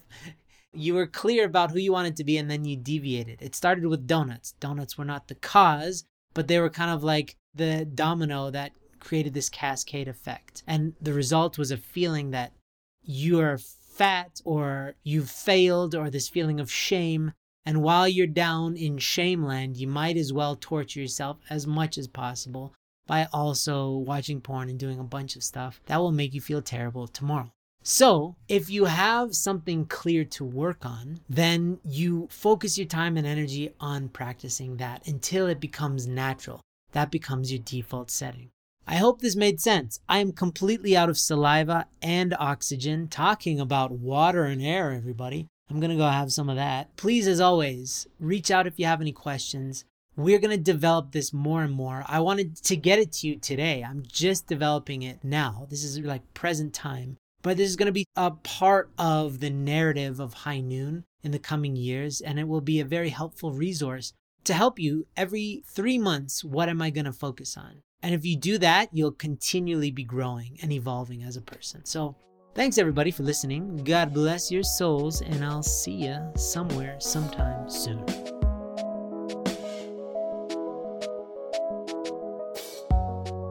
you 0.73 0.93
were 0.93 1.07
clear 1.07 1.45
about 1.45 1.71
who 1.71 1.79
you 1.79 1.91
wanted 1.91 2.15
to 2.17 2.23
be 2.23 2.37
and 2.37 2.49
then 2.49 2.65
you 2.65 2.77
deviated. 2.77 3.41
It 3.41 3.55
started 3.55 3.85
with 3.85 4.07
donuts. 4.07 4.53
Donuts 4.59 4.97
were 4.97 5.05
not 5.05 5.27
the 5.27 5.35
cause, 5.35 6.03
but 6.33 6.47
they 6.47 6.59
were 6.59 6.69
kind 6.69 6.91
of 6.91 7.03
like 7.03 7.35
the 7.55 7.85
domino 7.85 8.51
that 8.51 8.71
created 8.99 9.33
this 9.33 9.49
cascade 9.49 10.07
effect. 10.07 10.63
And 10.67 10.93
the 11.01 11.13
result 11.13 11.57
was 11.57 11.71
a 11.71 11.77
feeling 11.77 12.31
that 12.31 12.53
you're 13.01 13.57
fat 13.57 14.39
or 14.45 14.95
you've 15.03 15.29
failed 15.29 15.95
or 15.95 16.09
this 16.09 16.29
feeling 16.29 16.59
of 16.59 16.71
shame 16.71 17.33
and 17.65 17.81
while 17.81 18.07
you're 18.07 18.27
down 18.27 18.75
in 18.75 18.97
shameland, 18.97 19.77
you 19.77 19.87
might 19.87 20.17
as 20.17 20.33
well 20.33 20.55
torture 20.55 21.01
yourself 21.01 21.37
as 21.49 21.67
much 21.67 21.97
as 21.97 22.07
possible 22.07 22.73
by 23.05 23.27
also 23.33 23.97
watching 23.97 24.39
porn 24.39 24.69
and 24.69 24.79
doing 24.79 24.99
a 24.99 25.03
bunch 25.03 25.35
of 25.35 25.43
stuff 25.43 25.81
that 25.87 25.97
will 25.97 26.11
make 26.11 26.33
you 26.33 26.41
feel 26.41 26.61
terrible 26.61 27.07
tomorrow. 27.07 27.51
So, 27.81 28.35
if 28.47 28.69
you 28.69 28.85
have 28.85 29.33
something 29.33 29.85
clear 29.85 30.25
to 30.25 30.43
work 30.43 30.85
on, 30.85 31.21
then 31.29 31.79
you 31.83 32.27
focus 32.29 32.77
your 32.77 32.87
time 32.87 33.17
and 33.17 33.25
energy 33.25 33.71
on 33.79 34.09
practicing 34.09 34.77
that 34.77 35.07
until 35.07 35.47
it 35.47 35.59
becomes 35.59 36.05
natural. 36.05 36.61
That 36.91 37.09
becomes 37.09 37.51
your 37.51 37.61
default 37.61 38.11
setting. 38.11 38.49
I 38.85 38.95
hope 38.95 39.21
this 39.21 39.35
made 39.35 39.61
sense. 39.61 39.99
I 40.09 40.19
am 40.19 40.31
completely 40.31 40.97
out 40.97 41.09
of 41.09 41.17
saliva 41.17 41.87
and 42.01 42.35
oxygen 42.39 43.07
talking 43.07 43.59
about 43.59 43.91
water 43.91 44.45
and 44.45 44.61
air, 44.61 44.91
everybody. 44.91 45.47
I'm 45.69 45.79
going 45.79 45.91
to 45.91 45.95
go 45.95 46.07
have 46.07 46.31
some 46.31 46.49
of 46.49 46.55
that. 46.55 46.95
Please, 46.97 47.27
as 47.27 47.39
always, 47.39 48.07
reach 48.19 48.49
out 48.49 48.67
if 48.67 48.79
you 48.79 48.85
have 48.85 49.01
any 49.01 49.11
questions. 49.11 49.85
We're 50.15 50.39
going 50.39 50.57
to 50.57 50.63
develop 50.63 51.11
this 51.11 51.31
more 51.31 51.63
and 51.63 51.73
more. 51.73 52.03
I 52.07 52.19
wanted 52.19 52.57
to 52.63 52.75
get 52.75 52.99
it 52.99 53.11
to 53.13 53.27
you 53.27 53.35
today. 53.37 53.83
I'm 53.83 54.03
just 54.05 54.47
developing 54.47 55.03
it 55.03 55.23
now. 55.23 55.67
This 55.69 55.83
is 55.83 55.99
like 55.99 56.33
present 56.33 56.73
time. 56.73 57.17
But 57.41 57.55
this 57.55 57.69
is 57.69 57.75
going 57.75 57.85
to 57.85 57.93
be 57.93 58.05
a 58.15 58.31
part 58.31 58.89
of 58.97 59.39
the 59.39 59.49
narrative 59.49 60.19
of 60.19 60.33
High 60.33 60.59
Noon 60.59 61.05
in 61.23 61.31
the 61.31 61.39
coming 61.39 61.75
years, 61.75 62.19
and 62.19 62.37
it 62.37 62.47
will 62.47 62.61
be 62.61 62.79
a 62.79 62.85
very 62.85 63.09
helpful 63.09 63.53
resource 63.53 64.11
to 64.43 64.53
help 64.53 64.79
you 64.79 65.07
every 65.15 65.63
three 65.65 65.97
months. 65.97 66.43
What 66.43 66.67
am 66.67 66.81
I 66.81 66.89
going 66.89 67.05
to 67.05 67.13
focus 67.13 67.55
on? 67.55 67.81
And 68.01 68.13
if 68.13 68.25
you 68.25 68.35
do 68.35 68.57
that, 68.57 68.89
you'll 68.91 69.11
continually 69.11 69.91
be 69.91 70.03
growing 70.03 70.57
and 70.61 70.71
evolving 70.71 71.23
as 71.23 71.37
a 71.37 71.41
person. 71.41 71.85
So, 71.85 72.15
thanks 72.59 72.77
everybody 72.77 73.09
for 73.09 73.23
listening. 73.23 73.77
God 73.85 74.13
bless 74.13 74.51
your 74.51 74.63
souls, 74.63 75.21
and 75.21 75.45
I'll 75.45 75.63
see 75.63 75.93
you 75.93 76.17
somewhere, 76.35 76.97
sometime 76.99 77.69
soon. 77.69 78.05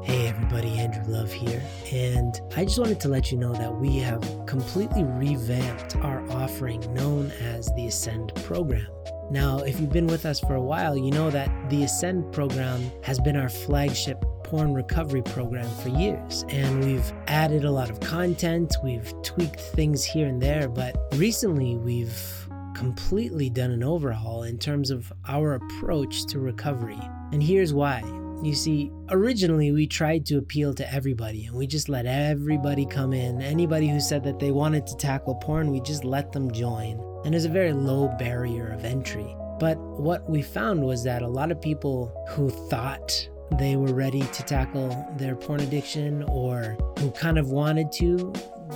Hey 0.05 0.29
everybody, 0.29 0.79
Andrew 0.79 1.05
Love 1.07 1.33
here, 1.33 1.63
and 1.91 2.39
I 2.55 2.67
just 2.67 2.79
wanted 2.79 3.01
to 3.01 3.09
let 3.09 3.33
you 3.33 3.39
know 3.39 3.55
that 3.55 3.75
we 3.75 3.97
have 3.97 4.21
completely 4.45 5.05
revamped 5.05 5.97
our 5.97 6.31
offering 6.31 6.81
known 6.93 7.31
as 7.41 7.73
the 7.77 7.87
Ascend 7.87 8.35
program. 8.45 8.89
Now, 9.31 9.61
if 9.61 9.81
you've 9.81 9.93
been 9.93 10.07
with 10.07 10.27
us 10.27 10.39
for 10.39 10.57
a 10.57 10.63
while, 10.63 10.99
you 10.99 11.13
know 11.13 11.31
that 11.31 11.49
the 11.71 11.85
Ascend 11.85 12.31
program 12.35 12.83
has 13.03 13.19
been 13.19 13.37
our 13.37 13.49
flagship 13.49 14.23
porn 14.49 14.73
recovery 14.73 15.21
program 15.21 15.69
for 15.83 15.91
years. 15.91 16.47
And 16.49 16.83
we've 16.83 17.13
added 17.27 17.67
a 17.67 17.71
lot 17.71 17.91
of 17.91 18.01
content, 18.01 18.75
we've 18.83 19.13
tweaked 19.23 19.61
things 19.61 20.07
here 20.07 20.27
and 20.27 20.41
there, 20.41 20.71
but 20.71 20.97
recently 21.17 21.77
we've 21.77 22.49
completely 22.75 23.51
done 23.51 23.71
an 23.71 23.83
overhaul 23.83 24.45
in 24.45 24.59
terms 24.59 24.91
of 24.91 25.13
our 25.27 25.55
approach 25.55 26.25
to 26.27 26.39
recovery. 26.39 26.99
And 27.31 27.43
here's 27.43 27.75
why. 27.75 28.01
You 28.43 28.55
see, 28.55 28.91
originally 29.11 29.71
we 29.71 29.87
tried 29.87 30.25
to 30.27 30.39
appeal 30.39 30.73
to 30.77 30.95
everybody 30.95 31.45
and 31.45 31.55
we 31.55 31.67
just 31.67 31.91
let 31.91 32.07
everybody 32.07 32.87
come 32.87 33.13
in. 33.13 33.43
Anybody 33.43 33.89
who 33.89 34.01
said 34.01 34.25
that 34.25 34.39
they 34.39 34.51
wanted 34.51 34.87
to 34.87 34.97
tackle 34.97 35.35
porn, 35.35 35.71
we 35.71 35.83
just 35.83 36.05
let 36.05 36.33
them 36.33 36.51
join. 36.53 36.99
And 37.25 37.35
there's 37.35 37.45
a 37.45 37.51
very 37.51 37.75
low 37.75 38.09
barrier 38.19 38.69
of 38.69 38.87
entry. 38.87 39.37
But 39.61 39.77
what 39.77 40.31
we 40.31 40.41
found 40.41 40.83
was 40.83 41.05
that 41.05 41.21
a 41.21 41.29
lot 41.29 41.51
of 41.51 41.61
people 41.61 42.15
who 42.31 42.49
thought 42.49 43.29
they 43.53 43.77
were 43.77 43.95
ready 43.95 44.21
to 44.21 44.43
tackle 44.45 45.07
their 45.17 45.35
porn 45.35 45.61
addiction 45.61 46.25
or 46.25 46.77
who 46.99 47.11
kind 47.13 47.39
of 47.39 47.51
wanted 47.51 47.91
to, 47.93 48.33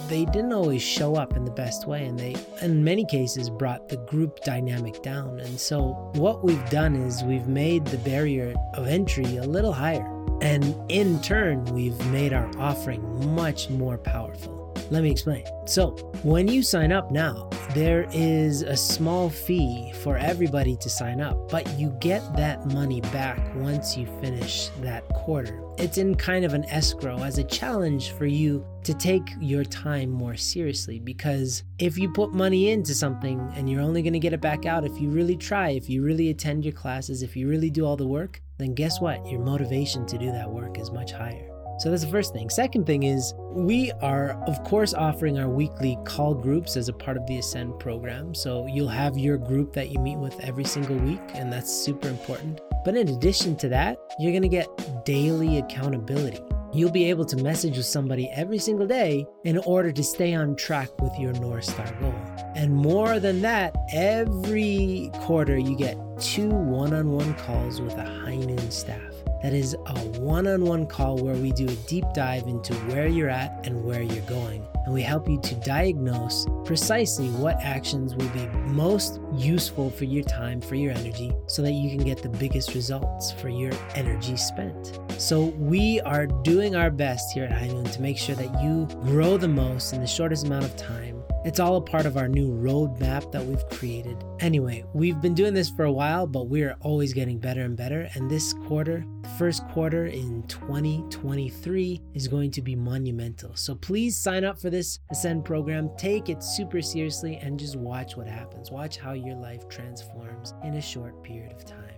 they 0.09 0.25
didn't 0.27 0.53
always 0.53 0.83
show 0.83 1.17
up 1.17 1.37
in 1.37 1.45
the 1.45 1.51
best 1.51 1.87
way 1.87 2.07
and 2.07 2.19
they 2.19 2.35
in 2.63 2.83
many 2.83 3.05
cases 3.05 3.51
brought 3.51 3.89
the 3.89 3.99
group 3.99 4.41
dynamic 4.41 5.03
down. 5.03 5.39
And 5.41 5.61
so 5.61 6.11
what 6.15 6.43
we've 6.45 6.71
done 6.71 6.97
is 6.97 7.23
we've 7.25 7.49
made 7.49 7.85
the 7.87 7.99
barrier 7.99 8.55
of 8.75 8.87
entry 8.87 9.37
a 9.37 9.45
little 9.45 9.73
higher. 9.73 10.07
And 10.41 10.75
in 10.91 11.21
turn 11.21 11.65
we've 11.67 11.99
made 12.07 12.33
our 12.33 12.51
offering 12.59 13.35
much 13.35 13.69
more 13.69 13.99
powerful 13.99 14.62
let 14.91 15.03
me 15.03 15.11
explain. 15.11 15.45
So, 15.67 15.91
when 16.23 16.49
you 16.49 16.63
sign 16.63 16.93
up 16.93 17.11
now, 17.11 17.49
there 17.75 18.07
is 18.13 18.63
a 18.63 18.77
small 18.77 19.31
fee 19.31 19.93
for 20.03 20.17
everybody 20.17 20.77
to 20.77 20.91
sign 20.91 21.21
up, 21.21 21.51
but 21.51 21.67
you 21.79 21.97
get 22.01 22.37
that 22.37 22.67
money 22.67 23.01
back 23.01 23.41
once 23.55 23.97
you 23.97 24.07
finish 24.21 24.69
that 24.81 25.09
quarter. 25.11 25.63
It's 25.79 25.99
in 25.99 26.15
kind 26.15 26.45
of 26.45 26.53
an 26.53 26.65
escrow 26.67 27.23
as 27.23 27.39
a 27.39 27.45
challenge 27.45 28.13
for 28.13 28.27
you 28.27 28.67
to 28.85 28.93
take 28.95 29.27
your 29.41 29.65
time 29.65 30.11
more 30.11 30.37
seriously 30.37 30.99
because 30.99 31.63
if 31.79 31.97
you 31.97 32.11
put 32.13 32.33
money 32.33 32.71
into 32.71 32.95
something 32.95 33.41
and 33.55 33.71
you're 33.71 33.81
only 33.81 34.03
going 34.03 34.13
to 34.13 34.19
get 34.19 34.33
it 34.33 34.41
back 34.41 34.67
out 34.67 34.85
if 34.85 35.01
you 35.01 35.09
really 35.11 35.37
try, 35.37 35.71
if 35.71 35.89
you 35.89 36.03
really 36.03 36.31
attend 36.31 36.65
your 36.65 36.75
classes, 36.75 37.23
if 37.23 37.37
you 37.37 37.49
really 37.49 37.71
do 37.71 37.87
all 37.87 37.97
the 37.97 38.07
work, 38.07 38.43
then 38.59 38.75
guess 38.75 39.01
what? 39.01 39.27
Your 39.27 39.41
motivation 39.41 40.05
to 40.07 40.19
do 40.19 40.31
that 40.33 40.51
work 40.51 40.79
is 40.79 40.91
much 40.91 41.13
higher. 41.13 41.52
So 41.83 41.91
that's 41.91 42.05
the 42.05 42.11
first 42.13 42.33
thing. 42.33 42.49
Second 42.49 42.87
thing 42.87 43.03
is 43.03 43.35
we 43.51 43.91
are, 44.03 44.41
of 44.47 44.63
course, 44.63 44.95
offering 44.95 45.41
our 45.41 45.49
weekly 45.49 45.99
call 46.05 46.33
groups 46.33 46.77
as 46.77 46.89
a 46.89 46.93
part 46.93 47.17
of 47.17 47.27
the 47.27 47.39
Ascend 47.39 47.81
program. 47.81 48.37
So 48.37 48.69
you'll 48.69 48.87
have 48.87 49.19
your 49.19 49.37
group 49.37 49.73
that 49.73 49.91
you 49.91 49.99
meet 49.99 50.17
with 50.17 50.39
every 50.39 50.63
single 50.63 50.95
week, 50.95 51.21
and 51.35 51.53
that's 51.53 51.75
super 51.75 52.09
important. 52.09 52.61
But 52.85 52.97
in 52.97 53.09
addition 53.09 53.57
to 53.57 53.69
that, 53.71 53.99
you're 54.21 54.31
going 54.31 54.43
to 54.43 54.49
get 54.49 54.69
daily 55.05 55.59
accountability. 55.59 56.39
You'll 56.73 56.93
be 56.93 57.11
able 57.11 57.25
to 57.25 57.37
message 57.39 57.77
with 57.77 57.87
somebody 57.87 58.31
every 58.31 58.59
single 58.59 58.87
day 58.87 59.27
in 59.43 59.59
order 59.59 59.91
to 59.91 60.05
stay 60.05 60.35
on 60.35 60.55
track 60.55 60.89
with 61.01 61.19
your 61.19 61.33
North 61.33 61.65
Star 61.65 61.93
goal. 61.99 62.15
And 62.55 62.73
more 62.73 63.19
than 63.19 63.43
that, 63.43 63.75
every 63.93 65.11
quarter 65.15 65.59
you 65.59 65.77
get 65.77 65.97
two 66.21 66.49
one 66.49 66.95
on 66.95 67.11
one 67.11 67.35
calls 67.35 67.81
with 67.81 67.95
a 67.95 68.05
High 68.05 68.37
Noon 68.37 68.71
staff. 68.71 69.12
That 69.43 69.55
is 69.55 69.75
a 69.75 69.99
one 70.21 70.47
on 70.47 70.65
one 70.65 70.87
call 70.87 71.19
where 71.19 71.35
we 71.35 71.51
do 71.51 71.67
a 71.67 71.75
deep 71.89 72.05
dive 72.15 72.45
into 72.45 72.75
where 72.87 73.09
you're 73.09 73.29
at 73.29 73.67
and 73.67 73.85
where 73.85 74.01
you're 74.01 74.25
going. 74.27 74.65
And 74.85 74.95
we 74.95 75.03
help 75.03 75.29
you 75.29 75.41
to 75.41 75.55
diagnose 75.57 76.47
precisely 76.65 77.29
what 77.29 77.57
actions 77.61 78.15
will 78.15 78.29
be 78.29 78.47
most 78.67 79.21
useful 79.35 79.91
for 79.91 80.05
your 80.05 80.23
time, 80.25 80.61
for 80.61 80.77
your 80.77 80.93
energy, 80.93 81.33
so 81.49 81.61
that 81.63 81.73
you 81.73 81.91
can 81.91 82.05
get 82.05 82.23
the 82.23 82.29
biggest 82.29 82.75
results 82.75 83.33
for 83.33 83.49
your 83.49 83.73
energy 83.97 84.37
spent. 84.37 84.99
So, 85.19 85.47
we 85.59 86.01
are 86.03 86.27
doing 86.27 86.77
our 86.77 86.91
best 86.91 87.33
here 87.33 87.45
at 87.45 87.53
High 87.53 87.69
Noon 87.69 87.85
to 87.85 88.03
make 88.03 88.19
sure 88.19 88.35
that 88.37 88.63
you 88.63 88.87
grow 89.03 89.37
the 89.37 89.49
most 89.49 89.93
in 89.93 90.01
the 90.01 90.07
shortest 90.07 90.47
amount 90.47 90.65
of 90.65 90.77
time 90.77 91.23
it's 91.45 91.61
all 91.61 91.77
a 91.77 91.81
part 91.81 92.07
of 92.07 92.17
our 92.17 92.29
new 92.29 92.49
roadmap 92.49 93.33
that 93.33 93.45
we've 93.45 93.69
created. 93.69 94.23
Anyway, 94.41 94.85
we've 94.95 95.21
been 95.21 95.35
doing 95.35 95.55
this 95.55 95.71
for 95.71 95.85
a 95.85 95.93
while, 95.93 96.27
but 96.27 96.49
we 96.49 96.63
are 96.63 96.77
always 96.81 97.13
getting 97.13 97.39
better 97.39 97.63
and 97.63 97.77
better. 97.77 98.09
And 98.15 98.31
this 98.31 98.53
quarter, 98.53 99.05
the 99.23 99.29
first 99.31 99.67
quarter 99.69 100.07
in 100.07 100.45
2023, 100.49 102.01
is 102.15 102.29
going 102.29 102.51
to 102.53 102.63
be 102.63 102.77
monumental. 102.77 103.57
So 103.57 103.75
please 103.75 104.17
sign 104.17 104.45
up 104.45 104.61
for 104.61 104.71
this 104.71 105.01
Ascend 105.11 105.45
program. 105.45 105.91
Take 105.97 106.29
it 106.29 106.43
super 106.43 106.81
seriously 106.81 107.37
and 107.37 107.59
just 107.59 107.77
watch 107.77 108.17
what 108.17 108.27
happens. 108.27 108.71
Watch 108.71 108.99
how 108.99 109.13
your 109.13 109.37
life 109.37 109.69
transforms 109.69 110.55
in 110.65 110.75
a 110.75 110.83
short 110.83 111.23
period 111.23 111.53
of 111.53 111.65
time. 111.65 111.92